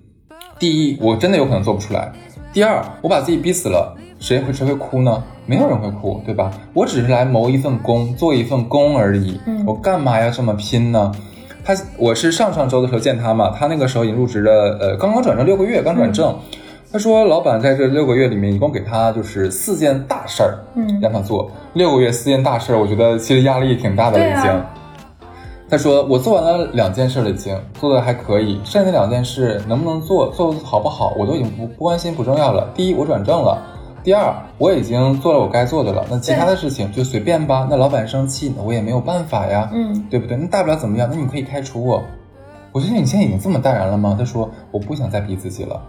[0.57, 2.11] 第一我真的有可能做不出来，
[2.51, 5.23] 第二我把自己逼死了，谁会谁会哭呢？
[5.45, 6.51] 没有人会哭，对吧？
[6.73, 11.11] 我只是来谋一份工，做一份工而已，嗯我干嘛要这么拼呢？
[11.63, 16.35] 他我是上上周的时候见他嘛，他那个时候已经入职了，呃，刚刚转正六个月，刚转正。
[16.91, 21.51] 他说，老板在这六个月里面，一共给他就是四件大事儿，嗯让他做。
[21.73, 24.63] 六个月四件大事儿，我觉得其实压力挺大的了已经。
[25.67, 32.69] 他说，我做完了两件事了，已经做的还可以，剩下的两件事能不能做，做得好不好，我都已经不不关心不重要了。
[32.73, 33.61] 第一，我转正了。
[34.05, 37.65] 第二，我已经做了我该做的了，那其他的事情就随便吧。
[37.67, 40.37] 那老板生气，那我也没有办法呀，嗯，对不对？
[40.37, 41.09] 那大不了怎么样？
[41.11, 42.03] 那你可以开除我。
[42.71, 44.15] 我觉得你现在已经这么淡然了吗？
[44.15, 45.81] 他说我不想再逼自己了，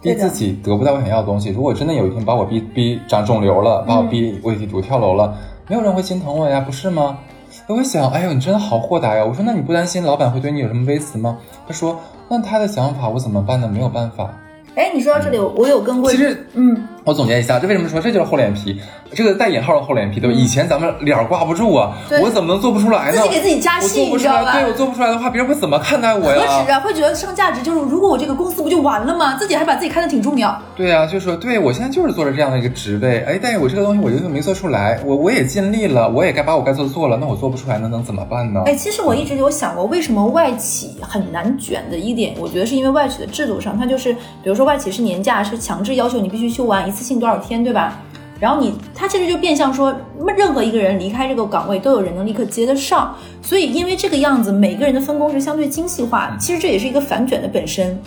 [0.00, 1.50] 逼自己得不到我想要的东西。
[1.50, 7.18] 如果真的有一天把我逼逼长肿瘤了，把我逼我已经我跳楼了，没有人会心疼我呀，不是吗？
[7.66, 9.24] 我会想，哎呦，你真的好豁达呀！
[9.24, 11.38] 我说那你不担心老板会对你有什么微词吗？
[11.66, 13.66] 他说那他的想法我怎么办呢？
[13.66, 14.30] 没有办法。
[14.76, 18.80] 哎，你说到这里，我有跟过，其实嗯，我总结一下，这为什么说这就是厚脸皮？
[19.12, 20.34] 这个带引号的厚脸皮，对吧？
[20.34, 23.18] 以前咱们脸儿挂不住啊，我怎么能做不出来呢？
[23.18, 26.64] 自己给自己加戏你知道吧对我做不出来的话，别人会怎么看待我何呀？
[26.64, 29.36] 止啊，会觉得上价值就是，如果我这个公司不就完了吗？
[29.38, 30.58] 自己还把自己看得挺重要。
[30.74, 38.62] 对呀、就说对我现在就是做着这样的一个职位，哎，但是我这个东西我就没做出来，我我也尽力了，我也该把我该做的做了，那我做不出来，那能怎么办呢？
[38.66, 48.00] 哎，其实我一直有想过，为什么外企很难卷的一点，我觉得是因为外企的制度上，它就是，比如说外企是年假是强制要求你必须休完，一次性多少天，对吧？
[48.40, 49.94] 然后你，他其实就变相说，
[50.36, 53.14] 任何一个人离开这个岗位，都有人能立刻接得上。
[53.40, 57.98] 所以因为这个样子，每个人的分工是相对精细化，其实这也是一个反卷的本身。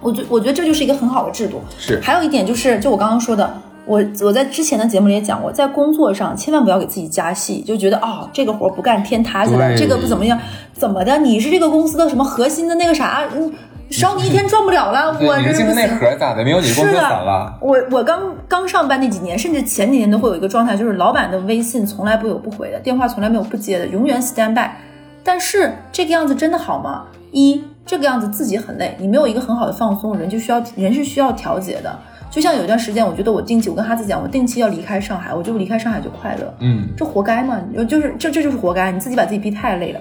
[0.00, 1.60] 我觉我觉得这就是一个很好的制度。
[1.78, 3.52] 是还有一点就是，就我刚刚说的，
[3.84, 10.40] 我我在之前的节目里也讲过，在工作上千万不要给自己加戏，就觉得啊、这个活不干天塌下来，这个不怎么样，
[10.72, 11.18] 怎么的？
[11.18, 13.24] 你是这个公司的什么核心的那个啥？
[13.36, 13.52] 嗯，
[13.90, 16.10] 少你一天赚不了了，我你的精神内这是不行。
[16.10, 16.44] 核咋的？
[16.44, 17.58] 没有你的工了。
[17.60, 24.70] 我我刚刚上班那几年，甚至前几年都会有一个状态，就是老板的微信从来不有不回的，电话从来没有不接的，永远 stand by。
[25.22, 27.04] 但是这个样子真的好吗？
[27.32, 31.98] 一这个样子自己很累，你没有一个很好的放松，人就需要人是需要调节的。
[32.30, 36.54] 就像有一段时间，我觉得我定期，我跟哈子讲，我定期要离开上海，我就离开上海就快乐。
[36.60, 37.60] 嗯，这活该嘛？
[37.88, 40.00] 就是这这就是活该，你自己把自己逼太累了。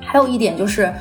[0.00, 0.92] 还有一点就是，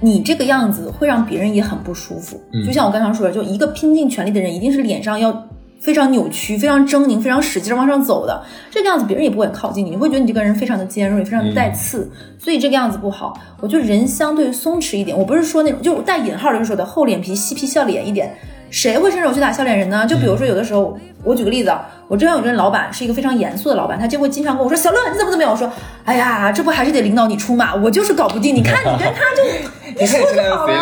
[0.00, 2.40] 你这个样子会让别人也很不舒服。
[2.52, 5.46] 嗯就像我刚才说的，就一个拼尽全力的人，一定是脸上要
[5.80, 8.42] 非常扭曲、非常狰狞、非常使劲往上走的。
[8.70, 13.38] 这个样子别人也不会靠近你，你会觉得你这个人非常的尖锐、非常的带刺，所以这个样子不好。
[13.60, 18.34] 我觉得人相对松弛一点，我不是说那种就带引号的就说的厚脸皮、嬉皮笑脸一点。
[18.70, 20.06] 谁会伸手去打笑脸人呢？
[20.06, 25.70] 就比如说有的时候，我举个例子啊，我之前有任老板是一个非常严肃的老板，他就会经常跟我说：“小乐，你怎么怎么样？”我说
[26.06, 28.54] ：“哎呀，这不还是得领导你出马，我就是搞不定。
[28.54, 29.42] 你看你跟他就
[30.00, 30.76] 你说就好了。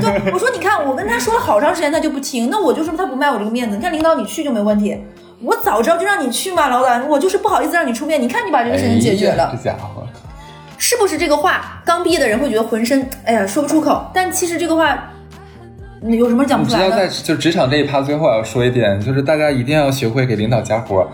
[0.00, 3.76] 对，我说你看我跟他说了好长时间，他就不听，那我就说他不卖我这个面子。
[3.76, 4.98] 你看领导你去就没问题，
[5.42, 8.20] 我早知道就让你去嘛，老板，我就是不好意思让你出面。
[8.20, 9.50] 你看你把这个事情解决了。
[9.52, 10.02] 哎这家伙，
[10.78, 14.10] 是不是这个话刚毕业的人会觉得浑身哎呀说不出口？
[14.12, 14.98] 但其实这个话嗯
[16.12, 17.08] 有什么讲你知道不出来的？
[17.08, 21.08] 在就职场这一趴，最后我要说一点，就是大家一定要学会给领导加活儿，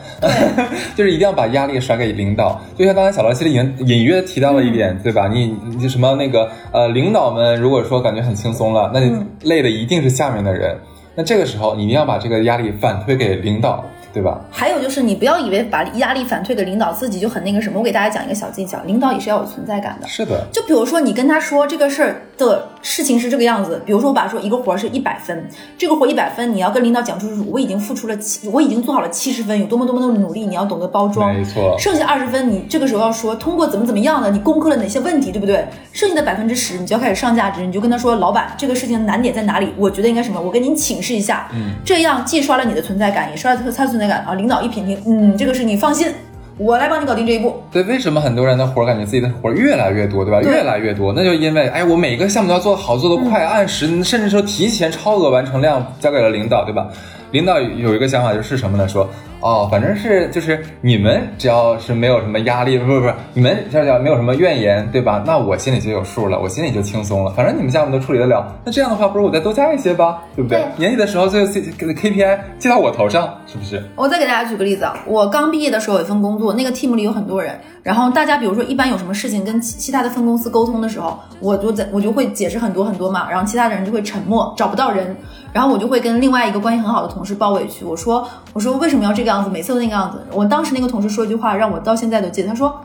[0.96, 2.60] 就是一定要把压力甩给领导。
[2.76, 5.28] 就像刚才小罗其实隐隐约提到了一点，对吧？
[5.28, 10.76] 你你什么那个呃，领导们如果说感觉很轻松了，那你累的一定是下面的人。
[11.14, 14.40] 那这个时候你一定要把这个压力反推给领导，对吧？
[14.50, 17.78] 还有就是你不要以为把压力反推给领导，自己就很那个什么。
[17.78, 20.08] 我给大家讲一个小技巧，领导也是要有存在感的。
[20.08, 31.34] 是的，就比如说，你跟他说这个事儿的事情是这个样子，比如说我把说一个活儿是一百分，这个活一百分，你要跟领导讲出我已经付出了七，我已经做好了七十分，有多么多么的努力，你要懂得包装。
[31.34, 35.64] 没错剩下二十分，你这个时候要说通过怎么怎么样的，你攻克了哪些问题，对不对？
[35.92, 39.72] 剩下的百分之十，你就要开始上价值，你就跟他说，老板，这个事情难点在哪里？
[39.76, 40.40] 我觉得应该什么？
[40.40, 41.48] 我跟您请示一下。
[41.52, 44.34] 嗯，这样既刷了你的存在感，也刷了他的存在感啊。
[44.34, 46.08] 领导一品评，嗯，这个事你放心，
[46.56, 47.62] 我来帮你搞定这一步。
[47.70, 50.40] 对，为什么很多人的活儿感觉自己的活儿越来越多，对吧？
[50.40, 56.88] 对越来越多，那就因为哎，我每个项目都要做得好，做得快，按时，甚至说提前超额完成量交给了领导，对吧？
[57.32, 58.88] 领导有一个想法就是什么呢？
[58.88, 59.08] 说
[59.40, 65.22] 哦，反正是就是你们只要是没有什么压力，不是不是，你们只要没有什么怨言，对吧？
[65.26, 67.30] 那我心里就有数了，我心里就轻松了。
[67.32, 70.58] 反正你们项目都处理得了，那这样的话，不如我再多加一些吧，对不对？
[70.58, 73.82] 对年底的时候，最后 KPI 记到我头上，是不是？
[73.96, 85.16] 我再给大家举个例子啊，我刚毕业的时候有一份工作，那个 team 里有很多人，然后大家比如说一般有什么事情跟其其他的分公司沟通的时候，我就在我就会解释很多很多嘛，然后其他的人就会沉默，找不到人，
[85.52, 90.24] 然后我就会跟另外一个关系很好的同事抱委屈，我说我说为什么要这个样子，每次都那个样子。
[90.32, 92.80] 我当时那个同事说一句话让我到现在都记得，他说，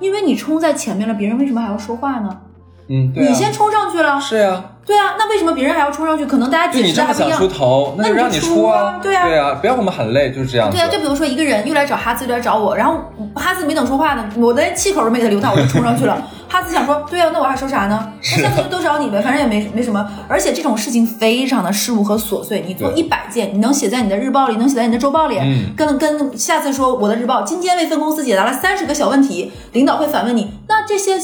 [0.00, 2.40] 因为你冲在前面了，别人为什么还要说话呢？
[2.88, 6.24] 嗯，对、啊，你先冲上去了，是呀、对啊，那为什么别人还要冲上去？
[6.24, 7.58] 可能大家解释的还不一样这么想出。
[7.58, 10.70] 头，那那你就让你出啊啊，对啊对啊，不要我们喊累，就是这样。
[10.70, 13.00] 对啊，就比如说一个人又来找哈斯，又来找我，然后
[13.34, 16.22] 哈斯没等说话呢，我连气口都没给他留，到我就冲上去了。
[16.48, 18.12] 哈斯想说，对啊，那我还说啥呢？
[18.22, 20.08] 那下次就都找你呗，反正也没没什么。
[20.28, 31.14] 而且这种事情非常的事务和琐碎，你做对一百件，你能写在你的日报里，能写在你的周报里，嗯跟跟下次说我的日报今天为分公司解答了三十个小问题，领导会反问你，那这些。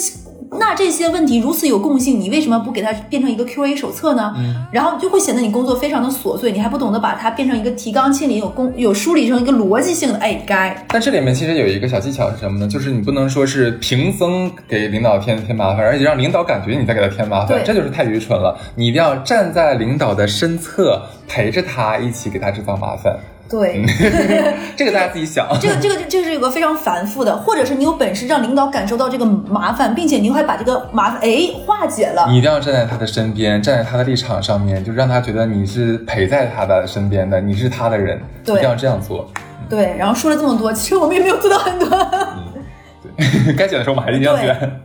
[0.58, 4.32] 那这些问题如此有共性，你为什么不给它变成一个 Q&A 手册呢？
[4.36, 10.18] 嗯然后就会显得你工作非常的琐碎，你还不懂得把它变成一个提纲挈领、有工有梳理成一个逻辑性的。
[10.18, 12.66] 哎，该但这里面其实有一个小技巧是什么呢？
[12.66, 18.58] 就是你不能说是平增给领导添添麻烦，而且让领导感觉你在给他添麻烦对，这就是太愚蠢了。
[18.76, 23.14] 你一定要站在领导的身侧，陪着他一起给他制造麻烦。
[23.48, 23.84] 对。
[24.76, 25.46] 这个大家自己想。
[25.60, 32.26] 这个这个这是有个非常繁复的，或者是你有本事让领导感受到这个麻烦，并且你还把这个麻烦哎化解了。
[32.28, 39.30] 你一定要站在他的身边，站在他的立场上面，就让他觉得你是陪在他的身边的，你是他的人，对一定要这样做。
[39.68, 41.88] 对，然后说了这么多，其实我们也没有做到很多。
[43.56, 44.80] 该卷的时候我们还是一定要卷。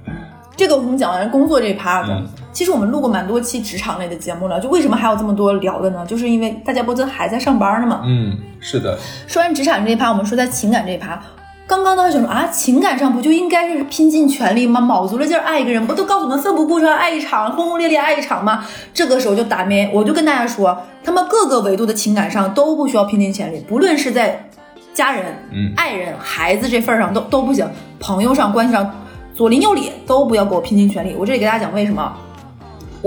[0.56, 6.04] 这个我们讲完工作这一趴的，嗯其实我们录过蛮多期职场类的节目了，就为什么还有这么多聊的呢？
[6.08, 8.02] 就是因为大家不都还在上班呢嘛。
[8.04, 11.22] 嗯，是的，说完职场这一趴，我们说在情感这一趴。
[11.68, 14.82] 刚刚都还想说啊，情感上不就应该是拼尽全力吗？
[14.82, 18.66] 卯足了劲儿爱一个人，不都告诉我们奋不顾身爱一场，轰轰烈烈爱一场吗？
[18.92, 24.50] 这个时候就打咩，我就跟大家说，他们各个维度的情感上都不需要拼尽全力，不论是在
[24.96, 28.92] 家人、嗯爱人、孩子这份儿上都都不行，朋友上、关系上，
[29.36, 31.16] 左邻右里都不要给我拼尽全力。
[31.20, 32.12] 我这里给大家讲为什么。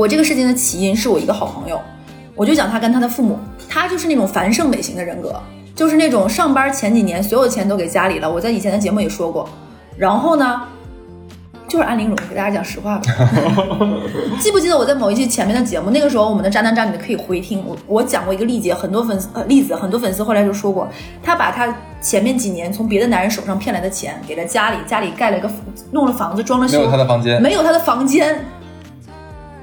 [0.01, 1.79] 我这个事情的起因是我一个好朋友，
[2.35, 5.39] 我就讲他跟他的父母，他就是那种繁盛美型的人格，
[5.75, 8.33] 就是那种上班前几年所有钱都给家里了。
[8.33, 9.47] 我在以前的节目也说过，
[9.99, 10.63] 然后呢，
[11.69, 13.03] 就是安陵容，给大家讲实话吧。
[14.41, 20.89] 记不记得我在某一期前面的节目，那个时候我们的渣男渣女的可以回听，我我讲过一个例子，很多粉丝呃例子，很多粉丝后来就说过，
[21.23, 25.51] 他把他前面几年从别的男人手上骗来的钱给了家里，家里盖了一个
[25.93, 28.43] 弄了房子，装了修，没有他的房间，没有他的房间。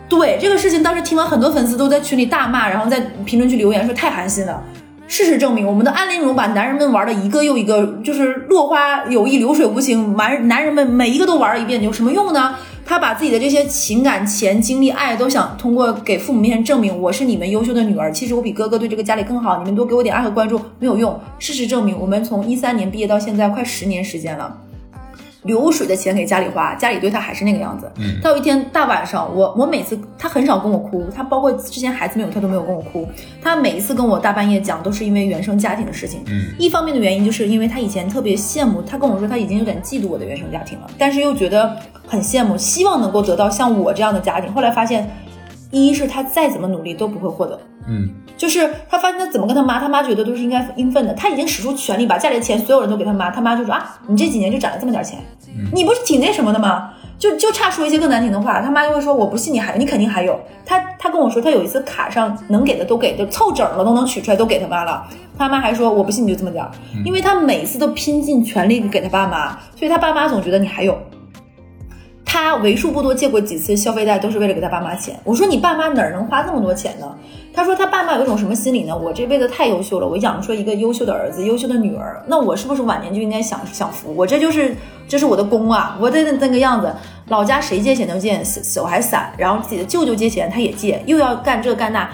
[0.09, 4.63] 对这个事情，当时听完很多粉丝都在群里大骂，然后在评论区留言说太寒心了。
[5.09, 12.55] 事实证明，我们的安陵容把男人们玩的一个又一个，就是落花有意，流水无情，男男人们每一个都玩了一遍，有什么用呢？
[12.85, 21.17] 他把自己的这些情感、钱、精力、爱都想通过给父母面前证明我是你们优秀的女儿，其实我比哥哥对这个家里更好，你们多给我点爱和关注没有用。
[21.39, 24.57] 事实证明，我们从一三年毕业到现在快十年时间了。
[25.47, 27.91] 流水的钱给家里花，家里对他还是那个样子。
[27.97, 33.07] 嗯他有一天大晚上，我我每次他很少跟我哭，他包括之前孩子没有他都没有跟我哭。
[33.41, 36.21] 他每一次跟我大半夜讲，都是因为原生家庭的事情。
[36.27, 44.53] 嗯一方面的原因就是因为他以前特别羡慕，他跟我说他已经有点嫉妒我的原生家庭了，但是又觉得很羡慕，希望能够得到像我这样的家庭。
[44.53, 45.09] 后来发现，
[45.71, 55.19] 一是他再怎么努力都不会获得，嗯，就是他发现他怎么跟他妈，他妈觉得都是应该应分的，他已经使出全力把家里的钱所有人都给他妈，他妈就说啊，你这几年就攒了这么点钱，
[55.73, 56.93] 你不是挺那什么的吗？
[57.19, 60.39] 就就差说一些更难听的话，他妈就会说我不信你还你肯定还有。
[60.63, 65.03] 他他跟我说他有一次卡上能给的都给，就凑整了都能取出来都给他妈了。
[65.35, 66.69] 他妈还说我不信你就这么点儿，
[67.03, 70.95] 因为他每次都拼尽全力给他爸妈，所以他爸妈总觉得你还有。
[72.29, 75.17] 他为数不多借过几次消费贷，都是为了给他爸妈钱。
[75.23, 77.15] 我说你爸妈哪儿能花这么多钱呢？
[77.53, 78.95] 他说他爸妈有一种什么心理呢？
[78.95, 84.13] 我这辈子太优秀了，我养出一个优秀的儿子、优秀的女儿，那我是不是晚年就应该享享福？
[84.13, 84.75] 我这就是
[85.07, 86.93] 这是我的功啊，我得那个样子。
[87.29, 92.07] 老家谁借钱都借，手还散，然后自己的舅舅借钱他也借，又要干这干那。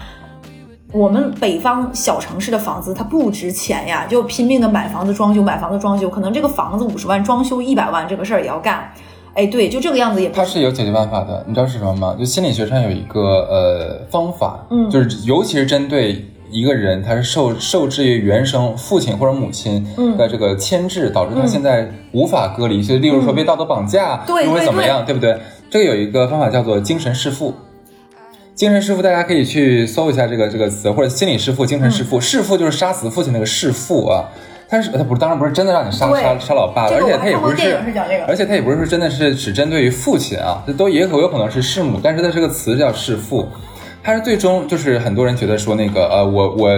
[0.91, 8.93] 我们北方小城市的房子它不值钱呀，就拼命的买房子装修，买房子装修，可能这个房子五十万，装修一百万，这个事儿也要干。
[9.33, 12.15] 哎，对，就这个样子也不它是有解决办法的，你知道是什么吗？
[12.17, 25.35] 就心理学上有一个呃方法，嗯就是尤其是针对一个人，他是受受制于原生父亲或者母亲嗯的这个牵制，导致他现在无法隔离，就例如说被道德绑架，又会怎么样，对不对？
[25.69, 27.55] 这个有一个方法叫做精神弑父。
[28.53, 32.21] 精神弑父，大家可以去搜一下这个这个词，或者心理弑父、精神弑父。
[32.21, 34.29] 弑父就是杀死父亲那个弑父啊，
[34.73, 43.47] 他是他不是当然不是真的让你杀杀杀老爸，这个而且他也不是是讲这个而且他也不是说真的是只针对于父亲啊，这都也有有可能是弑母，但是它这个词叫弑父，
[44.03, 46.69] 它是最终就是很多人觉得说那个呃我我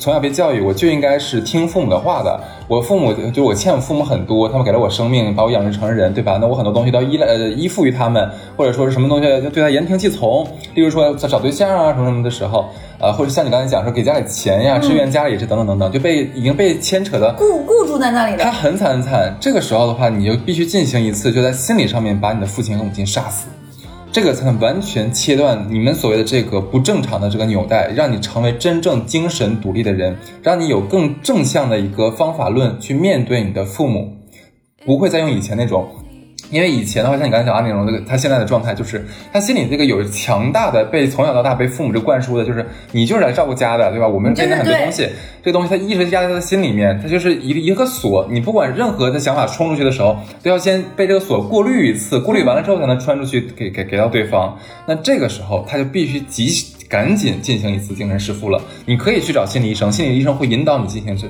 [0.00, 6.38] 从小被教育我就应该是听父母的话的，我父母就我欠我父母很多，他们给了我生命，把我养育成人，对吧？
[6.40, 12.68] 那我很多东西都要依赖呃依附于他们，或者说是什么东西就对他言听计从，例如说在找对象啊什么什么的时候，
[12.98, 18.42] 呃或者像你刚才讲说给家里钱呀，支援家里这等等等等，就被已经被牵扯的固固住在那里了。
[18.42, 19.32] 他很惨很惨。
[19.38, 23.46] 这个时候的话，你就必须进行一次，就在心理上面把你的父亲和母亲杀死。
[24.12, 34.18] 这个才能完全切断你们所谓的这个不正常的这个纽带，让你成为真正精神独立的人，让你有更正向的一个方法论去面对你的父母，
[34.84, 35.88] 不会再用以前那种。
[36.52, 44.06] 因为以前的话，像你刚才讲的那种，这个他现在的状态就是，他心里这个有强大的被从小到大被父母这灌输的，就是你就是来照顾家的，对吧？
[44.06, 45.08] 我们对真的很多东西，
[45.42, 54.54] 这个东西他一直压在他的心里面，他就是一个一个锁，你不管任何的想法冲出去的时候，都要先被这个锁过滤一次，过滤完了之后才能穿出去给给给到对方。
[54.86, 56.52] 那这个时候他就必须及
[56.86, 58.60] 赶紧进行一次精神弑父了。
[58.84, 61.26] 你可以去找心理医生，心理医生会引导你进行这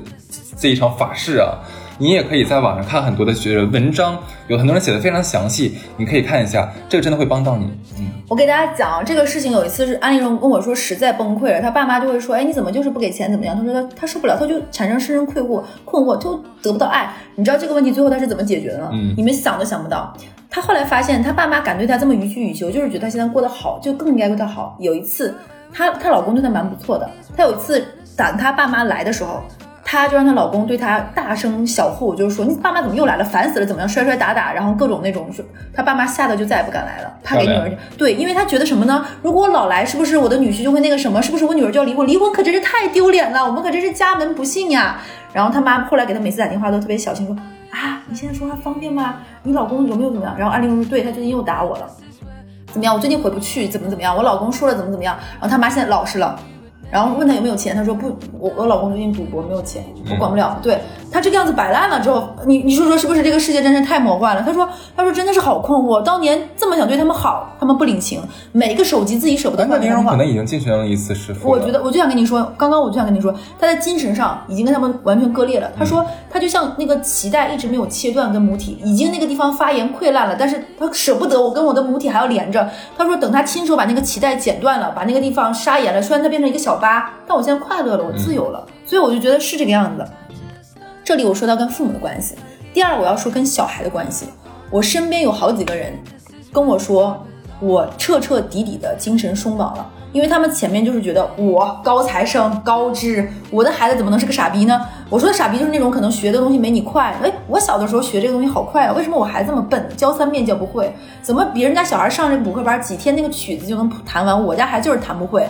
[0.57, 1.63] 这一场法事啊。
[1.97, 4.17] 你也可以在网上看很多的学文章，
[4.47, 7.65] 有很多人写的非常详细，你可以看一下，这个真的会帮到你。
[7.99, 13.55] 嗯，我给大家讲这个事情，有一次是安利荣跟我说实在崩溃了，他爸妈就会说，哎，你怎么就是不给钱怎么样？
[13.55, 17.13] 他说他他受不了，他就产生深深困惑，困惑就得不到爱。
[17.35, 18.89] 你知道这个问题最后他是怎么解决的吗？
[18.93, 20.15] 嗯你们想都想不到。
[20.49, 24.75] 他后来发现，他爸妈敢对他这么予取予求，就是觉得他现在过得好，就更应该对他好。
[24.79, 25.33] 有一次，
[25.71, 27.83] 她她老公对她蛮不错的，她有一次
[28.15, 29.41] 等她爸妈来的时候。
[29.93, 39.05] 她就让她老公对她大声小呼，就是说你爸妈怎么又来了，烦死了，怎么样，摔摔打打，然后各种那种，说她爸妈吓得就再也不敢来了，怕给女儿对，因为她觉得什么呢？
[39.21, 41.21] 如果我老来，是不是我的女婿就会那个什么？
[41.21, 42.07] 是不是我女儿就要离婚？
[42.07, 44.97] 离婚可真是太丢脸了，我们可真是家门不幸呀。
[45.31, 47.35] 然后他妈后来给她每次打电话都特别小心说
[47.69, 49.17] 啊，你现在说话方便吗？
[49.43, 50.35] 你老公有没有怎么样？
[50.37, 51.87] 然后安利说对他最近又打我了，
[52.71, 52.95] 怎么样？
[52.95, 54.15] 我最近回不去，怎么怎么样？
[54.17, 55.15] 我老公说了怎么怎么样？
[55.33, 56.39] 然后他妈现在老实了。
[56.93, 60.59] 然后问他有没有钱，他说不，我我老公最近赌博没有钱，我管不了。
[60.61, 60.77] 对
[61.13, 64.41] 他这个样子摆烂了之后，你你说说是不是这个世界真是太魔幻了？
[64.41, 68.19] 他说他说真的是好困惑，当年这么想对他们好，他们不领情，
[68.51, 71.47] 每个手机自己舍不得换电话可能已经进行了一次弑父。
[71.47, 75.71] 我觉得，我就想跟你说，刚刚我就想跟你说，他在精神上已经跟他们完全割裂了。
[75.77, 82.67] 他说，他就像那个脐带一直没有切断跟母体，已经那个地方发炎溃烂了，但是他舍不得我跟我的母体还要连着。
[82.97, 88.65] 他说，等他亲手把那个脐带剪断了，把那个地方杀炎了，虽然它变成一个小疤，但我现在快乐了，我自由了。
[88.85, 90.05] 所以我就觉得是这个样子。
[91.05, 92.33] 这里我说到跟父母的关系，
[92.73, 94.27] 第二我要说跟小孩的关系。
[94.69, 95.91] 我身边有好几个人
[96.51, 97.25] 跟我说，
[97.59, 104.79] 我彻彻底底的精神松绑了，因为他们前面就是觉得我高材生、高知，我的孩子怎么能是个傻逼呢？
[105.09, 107.13] 我说的傻逼就是那种可能学的东西没你快。
[107.21, 109.85] 哎，我小的时候学这个东西好快啊，为什么我孩子这么笨？
[109.97, 110.95] 教三遍教不会？
[111.21, 115.45] 怎么别人家小孩上这补课班几天那个曲子就能弹完，我家孩子就是弹不会？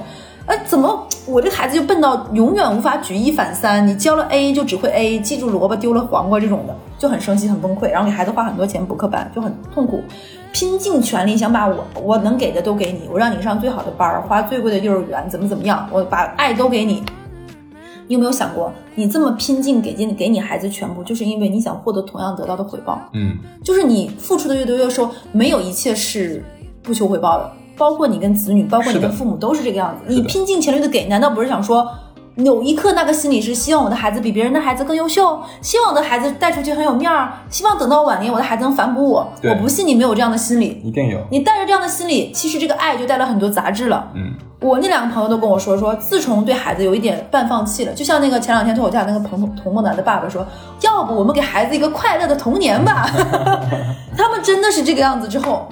[0.45, 3.87] 哎，怎么我这孩子就笨到永远无法举一反三？
[3.87, 10.03] 你教了 A 就只会 A，记住萝卜丢了黄瓜这种的，就很生气很崩溃，然后给孩子花很多钱补课班，就很痛苦，
[10.51, 17.01] 拼尽全力想把我我能给的都给你，我让你上最好的班儿，花最贵的幼儿园，怎么怎么样，我把爱都给你。
[18.05, 22.99] 你有没有想过，你这么拼尽给尽给你孩子全部，就是因为你想获得同样得到的回报？
[23.13, 26.43] 嗯，就是你付出的越多越收，没有一切是
[26.81, 27.49] 不求回报的，
[27.83, 30.13] 包括你跟子女，包括你的跟父母都是这个样子。
[30.13, 31.85] 你拼尽全力的给，难道不是想说？
[32.37, 39.27] 有一刻，那个心里是希望我的孩子比别人的孩子更优秀，希望我的孩子带出去很有面儿，希望等到晚年我的孩子能反哺我。
[39.43, 41.19] 我不信你没有这样的心理，一定有。
[41.29, 44.07] 你带着这样的心理，其实这个爱就带了很多杂质了。
[44.15, 44.31] 嗯，
[44.61, 50.43] 我那两个朋友都跟我说，说自从对孩子有一点半放弃了，就像那个前两天脱口秀那个彭童梦楠的爸爸说，
[50.81, 53.07] 要不我们给孩子一个快乐的童年吧。
[54.17, 55.67] 他们真的是这个样子之后，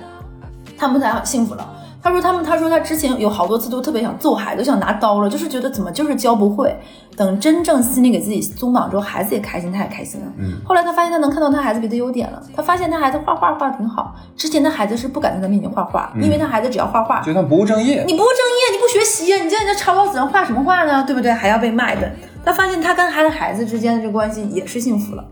[0.78, 1.68] 他们才幸福了。
[2.04, 6.76] 他说他们，他说他之前有好多次都特别想揍孩子，想拿刀了，就是觉得怎么就是教不会。
[7.16, 10.28] 等真正心里给自己松绑之后，孩子也开心，他也开心了。
[10.40, 14.16] 嗯，后来他发现他能看到他孩子别的优点了，他发现他孩子画画画的挺好。
[14.36, 18.04] 之前的孩子是不敢在他面前画画，因为他孩子只要画画，觉得他不务正业。
[18.08, 21.04] 你不务正业，你不学习呀，你在这抄稿纸上画什么画呢？
[21.06, 21.32] 对不对？
[21.32, 22.12] 还要被骂一顿。
[22.44, 25.24] 他发现他跟他的孩子之间的这个关系也是幸福了。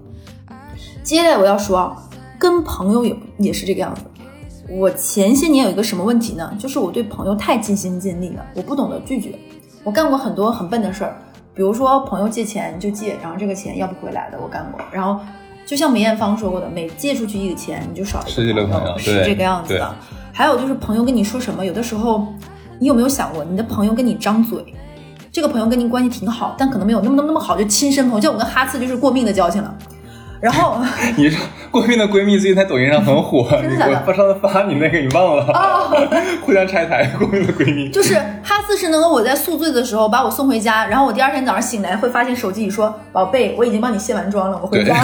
[1.01, 1.95] 接下来我要说啊，
[2.38, 4.01] 跟朋友也也是这个样子。
[4.70, 6.53] 我前些年有一个什么问题呢？
[6.59, 9.34] 就是我对朋友太尽心尽力了，我不懂得拒绝。
[9.84, 11.17] 我干过很多很笨的事儿，
[11.55, 14.80] 比如说朋友借钱就借，然后这个钱要不回来的，我干过。
[14.91, 15.20] 然后
[15.65, 19.95] 就像梅艳芳说过的，每借出去一个钱，你就少一失去了朋友是这个样子的。
[20.32, 22.28] 还有就是朋友跟你说什么，有的时候
[22.78, 24.63] 你有没有想过，你的朋友跟你张嘴，
[25.32, 29.76] 这个朋友跟你关系挺好，但可能没有那么那么那么好，就亲生朋友，像我跟哈次就是过命的交情了。
[30.41, 30.77] 然后
[31.17, 35.43] 你说过命的闺蜜最近在抖音上很火， 真的我上次发你那个你忘了？
[35.53, 36.07] 哦
[36.41, 37.89] 互相拆台，过命的闺蜜。
[37.89, 44.95] 就是哈四是能够我在宿醉的时候把我送回家，然后我第二天早上醒来会发现手机里说：“宝贝，我已经帮你卸完妆了，我回对家。，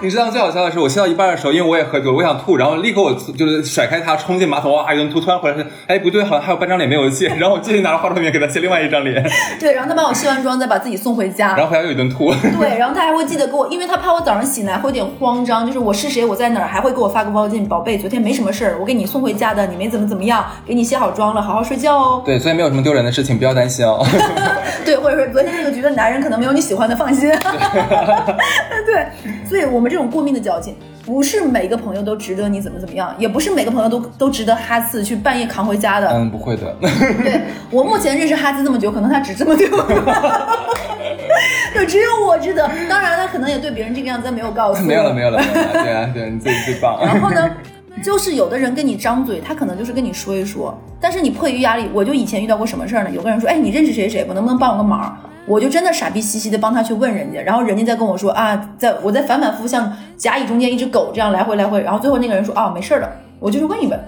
[0.00, 9.22] 你知道最好笑的是，我卸到一半的时候，因为我也喝酒，我想吐，然后立刻我就是甩开他，冲进马桶，哇一顿吐，突然回来是，哎不对，好像还有半张脸没有卸，然后我继续拿着化妆品给他卸另外一张脸，
[9.60, 11.54] 对，然后他帮我卸完妆，再把自己送回家。
[11.56, 12.32] 然后回来又一顿吐。
[12.58, 22.22] 对，然后他还会记得给我，因为他怕我早上上醒来会有点慌张，就是我是谁，我在哪儿，还会给我发个微信，宝贝，昨天没什么事儿，我给你送回家的，你没怎么怎么样，给你卸好妆了，好好睡觉哦。
[22.26, 24.04] 对，所以没有什么丢人的事情，不要担心哦。
[24.84, 27.30] 对，或者说昨天那个局的男人可能没有你喜欢的，放心。
[28.84, 29.06] 对，
[29.48, 30.76] 所以我们这种过命的矫情，
[31.06, 36.08] 不是每个朋友都值得你怎么怎么样，也不是每个朋友都都值得哈次去半夜扛回家的。
[36.12, 36.76] 嗯，不会的。
[37.22, 37.40] 对
[37.70, 39.78] 我目前认识哈次这么久，可能他只这么对我，
[41.74, 42.70] 就只有我知道。
[42.88, 44.86] 当然，他可能也对别人这个样子，他没有告诉我。
[44.86, 45.72] 没有了，没有了，没有了。
[45.72, 46.98] 对啊，对，你最最棒。
[47.04, 47.50] 然后呢，
[48.02, 53.10] 就是有的人跟你张嘴，他可能就是跟你说一说，但是你迫于压力，我就以前遇到过什么事儿呢？
[53.10, 55.16] 有个人说，哎，你认识谁谁，我能不能帮我个忙？
[55.46, 63.98] 我就真的傻逼兮兮的帮他去问人家，然后人家再跟我说啊，在我在反反复复像甲乙中间一只狗这样来回来回，然后最后那个人说啊，没事儿的，我就是问一问。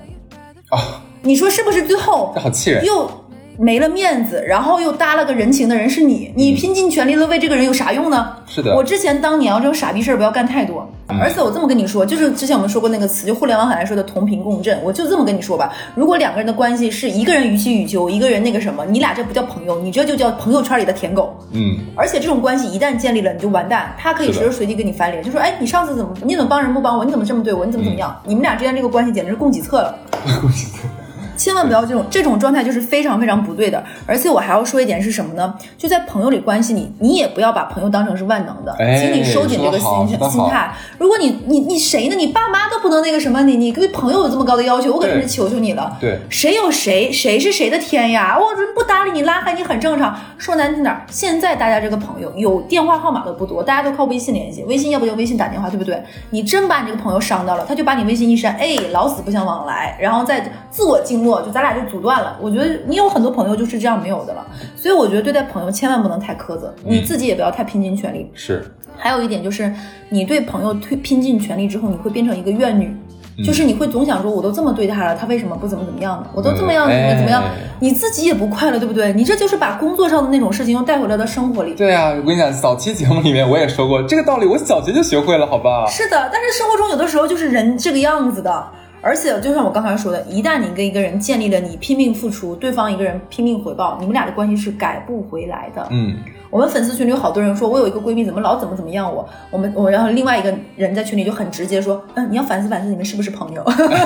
[0.70, 1.82] 啊，你说是不是？
[1.82, 2.82] 最后这好气人。
[2.84, 3.10] 又
[3.58, 8.36] 没了面子，然后又搭了个人情的人是你，你拼尽全力的为这个人有啥用呢？
[8.46, 10.88] 是的我之前当年啊，这种傻逼事儿不要干太多。
[11.08, 15.72] 而且我这么跟你说，就是之前我们说过那个词，就互联网很爱说的同频共振，我就这么跟你说吧。
[15.94, 21.32] 如果两个人的关系是一个人予取予求，一个人那个什么，你俩这不叫朋友，你这就叫朋友圈里的舔狗。
[21.52, 23.94] 嗯，而且这种关系一旦建立了，你就完蛋。
[23.96, 27.04] 他可以随时随地跟你翻脸，就说：“哎，你上次怎么，你怎么帮人不帮我？
[27.04, 27.64] 你怎么这么对我？
[27.64, 29.96] 你怎么怎么样？”你们俩之间这个关系简直是供给侧了。
[31.36, 33.82] 千万不要这种这种状态，就是非常非常不对的。
[34.06, 35.54] 而且我还要说一点是什么呢？
[35.76, 39.88] 就在朋友里关系你，你也不要把朋友当成是万能的，哎请你收紧这个心
[40.30, 40.72] 心态。
[40.98, 42.16] 如果你你你谁呢？
[42.16, 45.96] 你爸妈都不能那个什么，你你对朋友有这么高的要求，我可真是求求你了。
[46.00, 48.36] 对谁有谁，谁是谁的天呀？
[48.38, 50.16] 我这不搭理你、拉黑你很正常。
[50.38, 56.02] 说难听点儿，现在大家这个朋友有电话号码的不多，大家都靠微信联系，微信要不就微信打电话，对不对？
[56.30, 62.38] 你真把你这个朋友伤到了，他就把你微信一删，哎，老死不相往来，然后再自我静默，就咱俩就阻断了。
[62.40, 64.46] 我觉得你有很多朋友就是这样没有的了，
[64.76, 68.30] 所以我觉得对待朋友千万不能太苛责，你自己也不要太拼尽全力。
[68.32, 68.64] 是，
[68.96, 69.70] 还有一点就是，
[70.08, 72.96] 你对朋友推拼尽全力之后，你会变成一个怨女。
[73.44, 76.26] 就是你会总想说，我都这么对他了，他为什么不怎么怎么样呢？
[76.32, 77.50] 我都这么样，怎么怎么样哎？
[77.80, 79.12] 你自己也不快乐，对不对？
[79.12, 81.74] 你这就是把工作上的那种事情又带回来到生活里。
[81.74, 85.84] 对啊，我跟你讲，早期节目里面我也说过这个道理，我小学就学会了，好吧？
[85.86, 88.66] 是的，但是生活中有的时候就是人这个样子的，
[89.06, 95.86] 而且就像我刚才说的，一旦你跟一个人建立了你拼命付出，对方一个人拼命回报，你们俩的关系是改不回来的。
[95.92, 96.16] 嗯，
[96.50, 103.62] 我们粉丝群里有好多人说，我有一个闺蜜怎么老怎么怎么样我，我们我然后另外一个人在群里就很直接说，嗯，你要反思反思你们是不是朋友。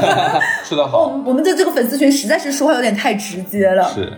[0.65, 3.85] 说的好，我我们的这个粉丝群实在是说话有点太直接了。
[3.85, 4.13] 是，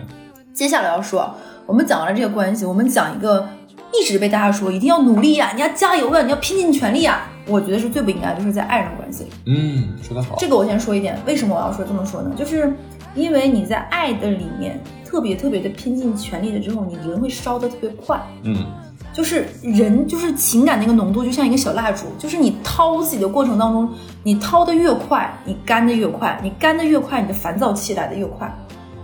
[0.53, 1.33] 接下来要说，
[1.65, 3.47] 我们讲完了这个关系，我们讲一个
[3.93, 9.29] 一直被大家说一定要努力呀、你要加油啊，你要拼尽全力呀、我觉得是最不应该，就是在爱人关系里。
[9.45, 12.31] 嗯，说得好，这个我先说一点，为什么我要说这么说呢？
[12.35, 12.73] 就是
[13.15, 18.19] 因为你在爱的里面特别特别的拼尽全力了之后，你人会烧得特别快。
[18.43, 18.65] 嗯，
[19.13, 23.87] 就是人就是情感那个浓度就像一个小蜡烛，就是你掏自己的过程当中，
[24.23, 28.51] 你掏的越快，你干的越快，你干的越快，你的烦躁期来的越快，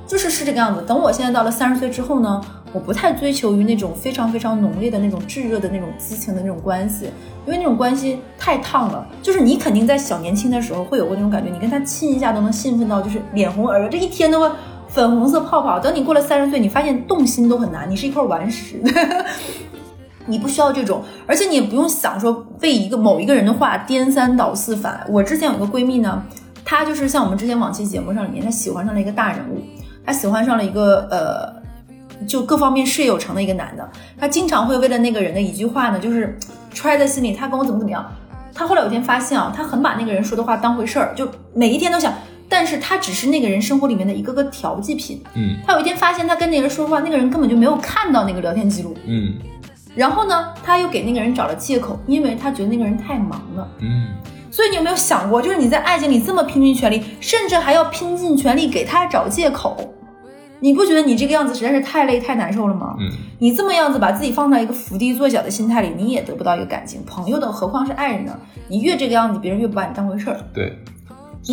[0.08, 0.84] 就是是这个样子。
[0.88, 7.06] 等我现在到了三十岁之后呢，我不太追求于那种非常非常浓烈的那种炙热的那种激情的那种关系，
[7.46, 9.08] 因为那种关系太烫了。
[9.22, 14.50] 就是你肯定在小年轻的时候会有过那种感觉，你跟他亲一下都能兴奋到就是脸红耳热，这一天都会
[14.88, 15.80] 粉红色泡泡。
[15.80, 18.82] 等你过了三十岁，你发现动心都很难，你是一块顽石。
[20.26, 25.04] 你不需要这种，而且你也不用想说为一个某一个人的话颠三倒四反。
[25.10, 26.24] 我之前有个闺蜜呢，
[26.64, 29.60] 她就是像我们之前往期节目上里面，她喜欢上了一个大人物，
[30.06, 31.59] 她喜欢上了一个呃，
[32.28, 36.38] 就各方面事业有成的一个男的，他经常会为了那个人的一句话呢，就是
[36.74, 38.06] 揣在心里，他跟我怎么怎么样。
[38.54, 42.14] 他后来有一天发现啊，他很把那个人说的话当回事儿，就每一天都想，
[42.50, 45.24] 但是他只是那个人生活里面的一个个调剂品。
[45.36, 48.96] 嗯他有一天发现，他跟那个人说话，那个人根本就没有看到那个聊天记录。
[49.06, 49.34] 嗯
[49.96, 53.68] 然后呢，他又给那个人找了借口，因为他觉得那个人太忙了。
[53.80, 54.10] 嗯，
[54.52, 59.78] 所以你有没有想过，就是你在爱情里这么拼尽全力，甚至还要拼尽全力给他找借口，
[60.62, 62.96] 你不觉得你这个样子实在是太累太难受了吗？
[63.00, 67.04] 嗯，你这么样子把自己放在一个伏低做小的心态里，你也得不到一个感情。
[67.06, 68.38] 朋友的，何况是爱人呢？
[68.68, 70.38] 你越这个样子，别人越不把你当回事儿。
[70.54, 70.78] 对，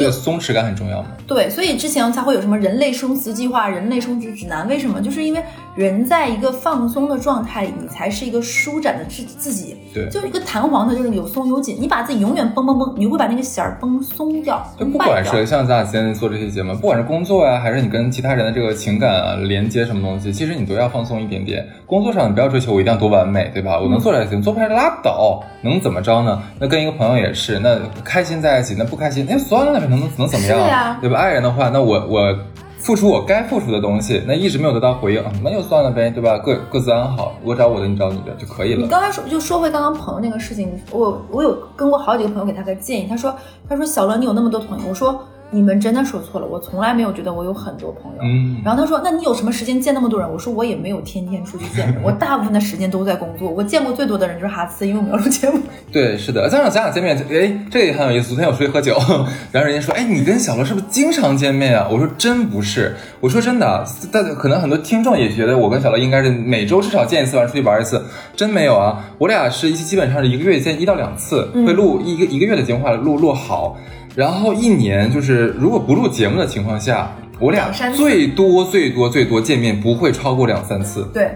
[0.01, 1.09] 所以松弛感很重要嘛。
[1.27, 4.67] 对，所以之前才会有什么人类生死计划、人类生殖指南？
[4.69, 5.01] 为什么？
[5.01, 5.43] 就是因为
[5.75, 9.77] 人在一个放松的状态里，你才是一个舒展的自自己。
[9.95, 11.77] 对就是一个弹簧的，就是有松有紧。
[11.81, 14.87] 你把自己永远绷绷绷，你会把那个弦儿绷松掉，就。
[14.87, 21.67] 不管是像咱俩今天做这些节目，不管是工作呀、还是你跟其他人的这个情感啊、连接什么东西，其实你都要放松一点点。
[21.87, 23.79] 工作上你不要追求我一定要多完美，对吧？
[23.79, 26.43] 我能做出来行，做不出来拉倒，能怎么着呢？
[26.59, 30.99] 那跟一个朋友也是，那开心在一起，那不开心，那就算了呗，能能能怎么样？
[31.01, 31.19] 对吧？
[31.19, 32.37] 爱人的话，那我我。
[32.79, 36.39] 付出我该付出的东西，那一直没有得到回应，啊那就算了呗，对吧？
[36.39, 38.83] 各各自安好，我找我的，你找你的就可以了。
[38.83, 43.35] 你刚才说就说回刚刚朋友那个事情，我我有跟过好几个朋友给他个建议，他说
[43.69, 45.21] 他说小乐你有那么多朋友，我说
[45.51, 48.19] 你们真的说错了，我从来没有觉得我有很多朋友。
[48.23, 50.31] 嗯然后他说那你有什么时间见那么多人？
[50.31, 53.49] 我说我也没有天天出去见人， 我大部分的时间都在工作。
[53.51, 55.61] 我见过最多的人就是哈斯，因为我们要录节目。
[55.93, 58.31] 对，是的，加上咱俩见面，哎，这也很有意思。
[58.35, 58.97] 昨天我出去喝酒，
[59.53, 61.89] 然后人家说，哎，你跟小罗是不是经常见面啊？
[61.91, 69.05] 我说真不是，我说真的，但可能很多听众也觉得我跟小罗应该是每周至少见一次，完出去玩一次，真没有啊。
[69.19, 73.77] 我俩是一基本上是一个月见一到两次，会录一个一个月的节目话录录好，
[74.17, 81.07] 然后一年就是如果不录节目的情况下，我俩最多最多最多见面不会超过两三次。
[81.13, 81.31] 对，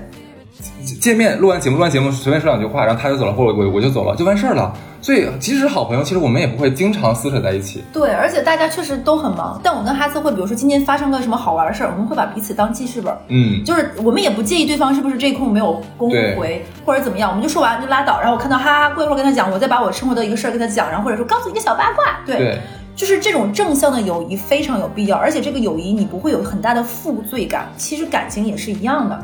[0.98, 4.72] 见面录完节目，录完节目随便说两句话，然后他就走了，或者我我就走了，就完事儿了。
[5.02, 7.82] 所以即使是好朋友，其实我们也不会经常撕扯在一起。
[7.90, 13.18] 对，而且大家确实都很忙，但我跟哈斯会，比如说今天发生个什么好玩的事儿，我们会把彼此当记事本儿。
[13.28, 18.20] 嗯，就是我们也不介意对方是不是这一空没有公回或者怎么样，我们就说完就拉倒。
[18.20, 22.58] 然后我看到哈哈，过一会儿跟他讲，我再把我生活的一个事儿跟他讲，然后或者说告诉你个小八卦，对，对，
[22.94, 27.66] 就是这种正向的友谊非常有必要，而且这个友谊你不会有很大的负罪感。
[27.78, 29.18] 其实感情也是一样的。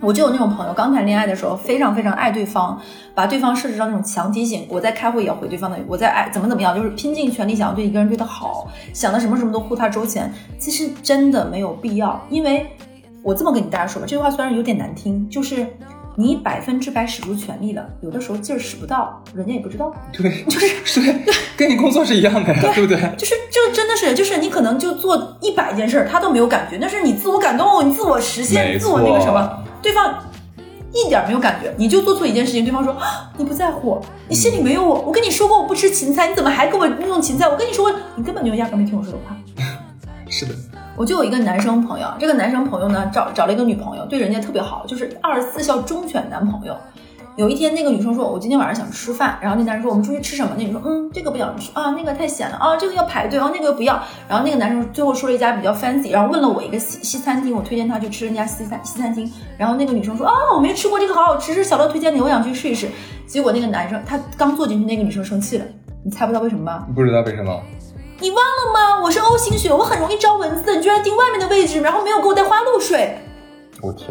[0.00, 2.80] 我就有那种朋友，刚谈恋爱的时候非常非常爱对方，
[3.14, 10.32] 把对方设置到那种强提醒，我在开会也要回对方的，我在爱怎么怎么样，就是拼尽全力想要对一个人对他好，想的什么什么都护他周全。
[10.58, 12.66] 其实真的没有必要，因为
[13.22, 15.66] 我这么跟你大家说吧，这句话虽然有点难听，就是
[16.14, 19.92] 你百分之百使出全力了，有的时候劲儿使不到，人家也不知道。
[20.12, 22.96] 对， 就是对，跟你工作是一样的呀，对不对？
[23.16, 30.18] 就是就真的是，就是你可能就做一百件事儿，他都没有感觉，那是你自我感动，你自我实现，自我那个什么错，对方
[30.92, 37.46] 一点没有感觉，你就做错一件事情，对方说啊你不在乎我，你心里没有我，我跟你说过我不吃芹菜，你怎么还给我弄芹菜？
[37.48, 39.36] 我跟你说过，你根本就压根没听我说的话。
[40.30, 40.54] 是的，
[40.96, 46.76] 我就有一个男生朋友，这个男生朋友呢找找了一个女朋友，对人家特别好，就是二十四孝忠犬男朋友。
[47.38, 53.94] 有一天，那个女生说：“我今天晚上想吃饭。”然后那男生说：“我们出去吃什么？”那女生说：“嗯，这个不想吃啊，那个太咸了啊，这个要排队啊，那个不要。”
[54.28, 59.32] 然后那个男生最后说了一家比较 fancy，然后问了我一个西西餐厅，我推荐他去吃那家西餐西餐厅。
[59.56, 62.88] 然后那个女生说：“啊，我没吃过这个，好好吃，是小乐推荐的，我想去试一试。”
[63.24, 65.64] 结果那个男生他刚坐进去，那个女生生气了，
[66.04, 66.88] 你猜不到为什么吗？
[66.92, 67.56] 不知道为什么。
[68.18, 69.00] 你忘了吗？
[69.00, 73.16] 我是 O 型血，我很容易招蚊子，你居然订外面的位置，然后没有给我带花露水。
[73.80, 74.10] 我天，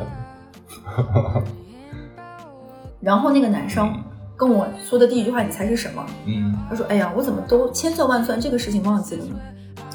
[3.00, 3.93] 然后那个男生
[4.36, 6.06] 跟我说的第一句话，你猜是什么？
[6.26, 9.36] 嗯，他说：“哎呀，我怎么都千算万算，这个事情忘记了呢？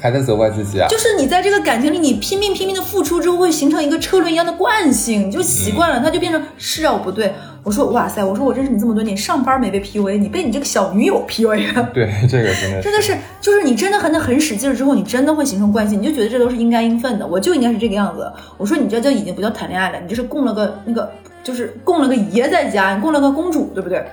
[0.01, 0.87] 还在责怪自己啊？
[0.89, 7.33] 就是你在这个感情里，你拼命拼命的付出之后，会形成一个车轮一样的惯性，你就习惯了，它就变成是啊，我不对。
[7.63, 11.89] 我说哇塞，我说我认识你这么多年，上班没被 PUA，你被你这个小女友 PUA 了。
[11.95, 18.29] 对，这个真的是真的是，就是你真的很很使劲儿之后，你真的会形成惯性，你就觉得这都是应该应分的，我就应该是这个样子。
[18.57, 21.09] 我说你这就已经不叫谈恋爱了，你这是供了个那个，
[21.43, 24.03] 就是供了个爷在家，你供了个公主，对不对？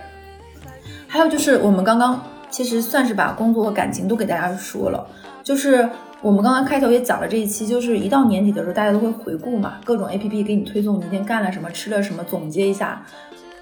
[1.07, 2.21] 还有就是我们刚刚
[2.51, 5.07] 其实算是把工作和感情都给大家说了，
[5.43, 5.89] 就是
[6.21, 13.05] 我们刚刚开头也讲了这一期，就是一到年底的时候，大家都会回顾嘛，各种 A P P 给你推送你今天干了什么，吃了什么，总结一下。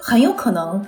[0.01, 0.83] 很有可能，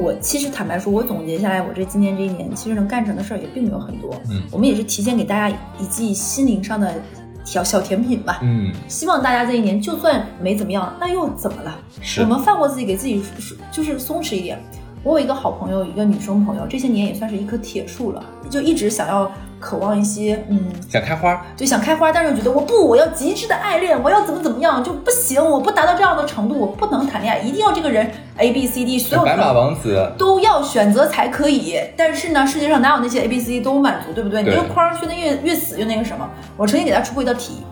[0.00, 4.14] 我其实坦白说，我总结下来，我这今年这一年其实能干成的事儿也并没有很多。
[4.30, 6.92] 嗯我们也是提前给大家一记心灵上的
[7.44, 8.40] 小小甜品吧。
[8.42, 11.76] 嗯，希望大家这一年就算没怎么样，那又怎么了？
[12.00, 13.22] 是我们放过自己，给自己
[13.70, 14.58] 就是松弛一点。
[15.02, 19.30] 我有一个好朋友，一个女生朋友，这些年也算是一棵铁树了，就一直想要
[19.64, 20.60] 渴望一些，嗯，
[20.90, 31.80] 想开花，就想开花，但是又觉得我不，我要极致的爱恋，我要怎么怎么样就不行，我不达到这样的程度，我不能谈恋爱，一定要这个人 A B C D 所有白马王子，都要选择才可以。
[31.96, 34.42] 但是呢，世界上哪有那些 A B C D 都满足，对不对？
[34.42, 36.28] 你对这个框圈的越越死越那个什么。
[36.58, 37.64] 我曾经给他出过一道题，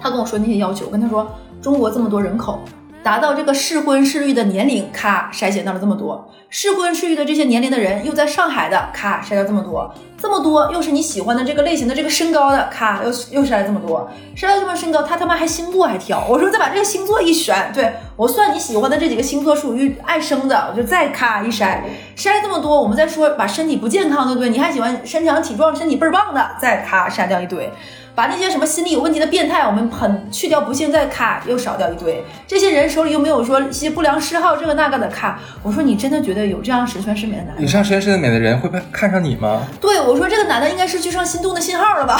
[0.00, 1.28] 他跟我说那些要求，我跟他说
[1.60, 2.60] 中国这么多人口。
[3.02, 9.88] 达到这个适婚适育的年龄，咔筛选到了这么多；适婚适育的这些年龄的人又在上海的，咔筛掉这么多，
[10.26, 21.78] 这么多又是你喜欢的这个类型的这个身高的，咔又又筛了这么多，筛了这么身高，他他妈还星座还挑，我说再把这个星座一选，对我算你喜欢的这几个星座属于爱生的，我就再咔一筛，
[22.16, 24.50] 筛这么多，我们再说把身体不健康的，对不对？
[24.50, 27.72] 你还喜欢身强体壮、身体倍儿棒的，再咔筛掉一堆。
[28.16, 32.24] 把那些什么心理有问题的变态，我们很去掉不幸，再咔又少掉一堆。
[32.46, 35.38] 这些人手里又没有说一些不良嗜好，这个那个的咔。
[35.62, 37.62] 我说你真的觉得有这样十全十美的男人？
[37.62, 39.62] 你上实验室的美的人会看 看上你吗？
[39.80, 42.16] 对我说这个男的应该是去上心动的信号了吧？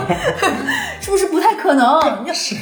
[1.00, 2.00] 是不不是不太可能？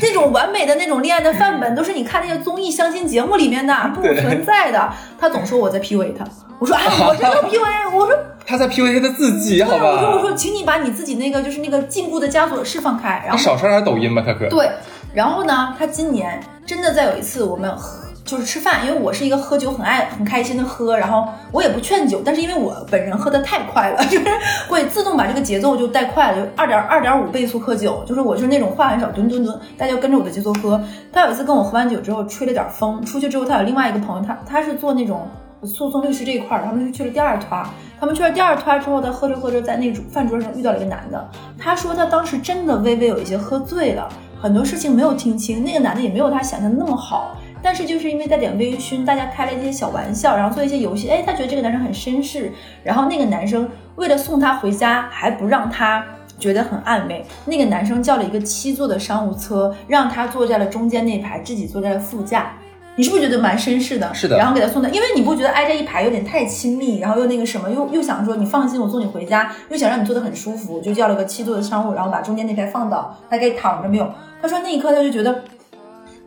[0.03, 4.93] 那种完美的那种恋爱的范本，都是你看那些综艺相亲节目里面的，不存在的。
[5.21, 6.25] 他总说我在 PUA 他，
[6.61, 8.15] 我说哎，我真的 PUA，我说
[8.47, 10.21] 他在 PUA 他自己，好吧，我说我？
[10.21, 14.47] 说，请你把你自己那个就是那个禁锢的枷锁释放开，然后少刷点抖音吧，他可。
[14.51, 14.71] 对，
[15.15, 24.27] 然后呢，他今年真的在有一次我们喝就是吃饭，因为我是一个喝酒很爱很开心的喝，然后我也不劝酒，但是因为我本人喝的太快了， 就是
[24.69, 30.79] 会自动把这个节奏就带快了，就二点二点五倍速喝酒，就是我就是那种话很少，吨吨吨，大家就跟着我的节奏喝。
[31.11, 35.27] 他有一次跟我喝完酒之后吹了点风，出去之后他有另外一个朋友，他他是做那种。
[35.65, 37.65] 诉讼律师这一块儿，他们就去了第二团，
[37.99, 44.09] 他们去了第二团之后，他喝着喝着在那个饭桌上遇到了一个男的，他说他当时真的微微有一些喝醉了，
[44.41, 52.51] 很多事情没有听清，那个男的也没有他想象的那么好，但是就是因为带点微醺，大家开了一些小玩笑，然后做一些游戏，哎，他觉得这个男生很绅士，
[52.83, 56.03] 然后那个男生为了送她回家，还不让她
[56.39, 62.53] 觉得很暧昧，那个男生叫了一个七座的商务车，让她坐在了中间那排，自己坐在了副驾。
[63.01, 64.13] 你是不是觉得蛮绅士的？
[64.13, 74.13] 是的然后给他送的，因为你不觉得挨着一排有点太亲密，然后又那个什么，又又想说你放心，我送你回家，又想让你坐得很舒服，就叫了个七座的商务，然后把中间那排放倒，他可以躺着没有？
[74.43, 75.43] 他说那一刻他就觉得。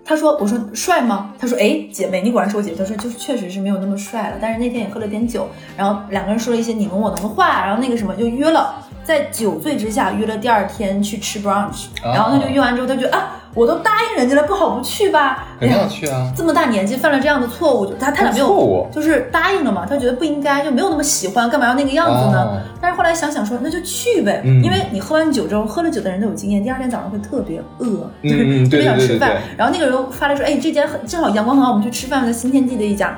[0.06, 5.48] 他说：“我说帅吗？”他说：“哎，姐妹，你果然是我姐姐。”他说：“就是确实是没有那么帅了，但是那天也喝了点酒，
[5.78, 15.46] 然后两个人说了一些你侬我侬的话，然后那个什么就约了，在酒醉之下约了第二天去吃 brunch，然后他就约完之后，他觉得啊，我都答应人家了，不好不去吧？
[15.60, 16.32] 肯定哎呀要去啊！
[16.36, 22.44] 这么大年纪犯了这样的错误，就他他俩没有错误就是答应了嘛，他觉得不应该，就没有那么喜欢，干嘛要那个样子呢？
[22.44, 29.38] 哦但是后来想想说，那就去呗，嗯因为你喝完酒之后，喝了酒的人都有经验，第二天早上会特别饿，嗯就是特别想吃饭。
[29.58, 33.18] 然后那个人发来说，哎，这间很正好阳光很好，我们去吃饭，在新天地的一家。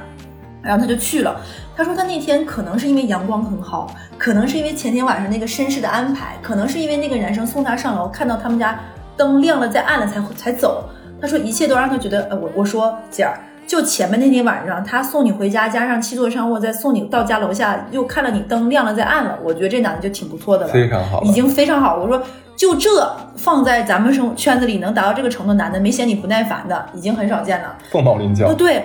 [0.65, 1.39] 然后他就去了。
[1.77, 8.79] 他说他那天可能是因为阳光很好，可能是因为前天晚上那个绅士的安排，可能是因为那个男生送他上楼，看到他们家
[9.15, 10.89] 灯亮了再暗了才才走。
[11.21, 13.39] 他说一切都让他觉得，呃，我我说姐儿。
[13.67, 21.97] 就前面那天晚上，他送你回家，加上七座商务再送你到家楼下，又看到你灯亮了再暗了，我觉得这男的就挺不错的了，非常好已经非常好。
[21.97, 22.21] 我说
[22.55, 27.75] 就这放在咱们生圈子里能达到这个程度，男的没嫌你不耐烦的，已经很少见了。
[27.89, 28.53] 凤毛麟角哦，。
[28.53, 28.83] 对，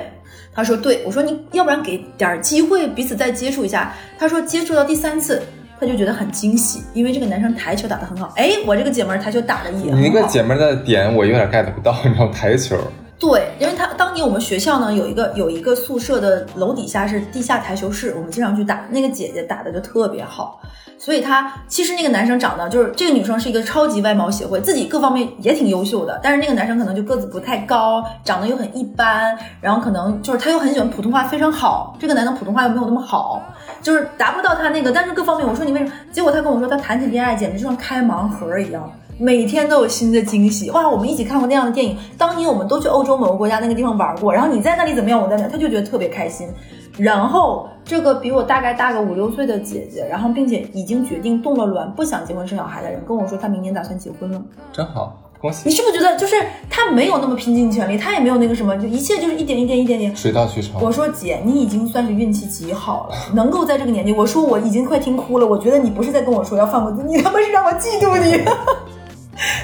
[0.53, 3.95] 他说对，我说你要不然给点儿机会彼此再接触一下。
[4.19, 5.41] 他说接触到第三次，
[5.79, 8.33] 他就觉得很惊喜，因为这个男生台球打得很好。
[8.37, 9.97] 哎，我这个姐们儿台球打得也很好。
[9.99, 12.77] 你那个姐妹的点我有点 get 不到，你知道台球，
[13.21, 18.81] 对，因为他当年我们学校呢有一个有一个宿舍的楼底下是地下台球室，我们经常去打。
[18.89, 20.59] 那个姐姐打的就特别好，
[20.99, 33.43] 所以她其实那个男生长得就是这个女生是一个超级外貌协会，自己各方面也挺优秀的，但是那个男生可能就个子不太高，长得又很一般，然后可能就是他又很喜欢普通话非常好，这个男的普通话又没有那么好，
[33.83, 35.93] 就是达不到他那个，但是各方面我说你为什么？
[36.11, 38.91] 结果他跟我说他谈起恋爱简直就像开盲盒一样。
[39.21, 40.89] 每天都有新的惊喜哇！
[40.89, 46.49] 我们一起看过那样的电影，当年我们都去欧洲某个国家那个地方玩过，然后你在那里怎么样，我在那，他就觉得特别开心。
[46.97, 54.43] 然后这个比我大概大个五六岁的姐姐，然后并且已经决定动了卵，不想结婚生小孩的人跟我说，她明年打算结婚了。
[54.73, 55.75] 真好，恭喜你！
[55.75, 56.37] 是不是觉得就是
[56.71, 60.17] 她没有那么拼尽全力，她也没有那个什么，就一切就是一点一点一点点。
[60.17, 60.81] 水到渠成。
[60.81, 64.15] 我说姐，你已经算是运气极好了，能够在这个年纪。
[64.15, 68.43] 我说我已经快听哭了，我觉得你不是在跟我说要放过自己，你他妈是让我嫉妒你，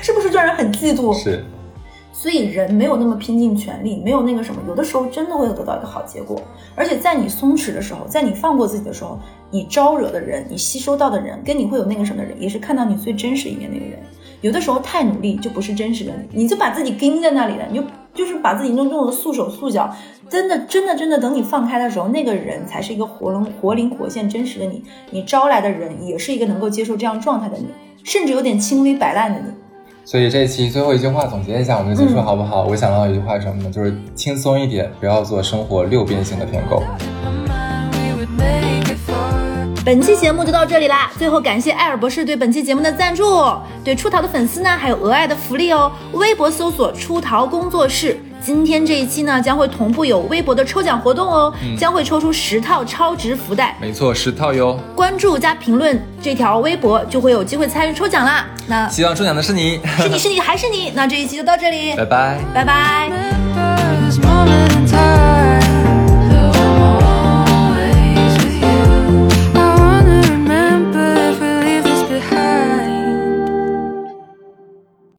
[0.03, 1.13] 是不是让人很嫉妒？
[1.15, 1.45] 是，
[2.13, 6.41] 所以人没有那么拼尽全力，没有那个什么，有的时候真的会得到一个好结果。
[6.75, 9.19] 而且在你松弛的时候，在你放过自己的时候，
[9.51, 13.99] 你招惹的人，你吸收到的人，跟你会有那个什么的人，也是看到你最真实一面那个人。
[14.43, 19.95] 有的时候太努力就不是真实的你，你就把自己钉在那里了，你就就是把自己弄弄得束手束脚。
[20.29, 24.83] 真的，真的，真的，等你放开的时候，那个人才是一个活灵活灵活现真实的你。
[25.11, 27.67] 你招来的人也是一个能够接受这样状态的你，
[28.05, 29.66] 甚至有点轻微摆烂的你。
[30.09, 32.63] 所以这一期最后一句话总结一下我们就结束好不好？
[32.63, 33.71] 我想到一句话什么呢？
[33.73, 36.81] 就是轻松一点，不要做生活六边形的舔狗。
[39.85, 41.11] 本期节目就到这里啦！
[41.19, 43.25] 最后感谢艾尔博士对本期节目的赞助，
[43.83, 45.91] 对出逃的粉丝呢还有额外的福利哦。
[46.13, 54.79] 微博搜索“出逃工作室”，今天这一期呢将会同步有微博的抽奖活动哦，将会抽出十套超值福袋，没错，十套哟。
[54.95, 58.47] 关注加评论这条微博就会有机会参与抽奖啦。
[58.69, 60.93] 那希望中奖的是你，是你是你还是你？
[60.95, 62.39] 那这一期就到这里，拜拜。
[62.55, 63.66] 拜拜。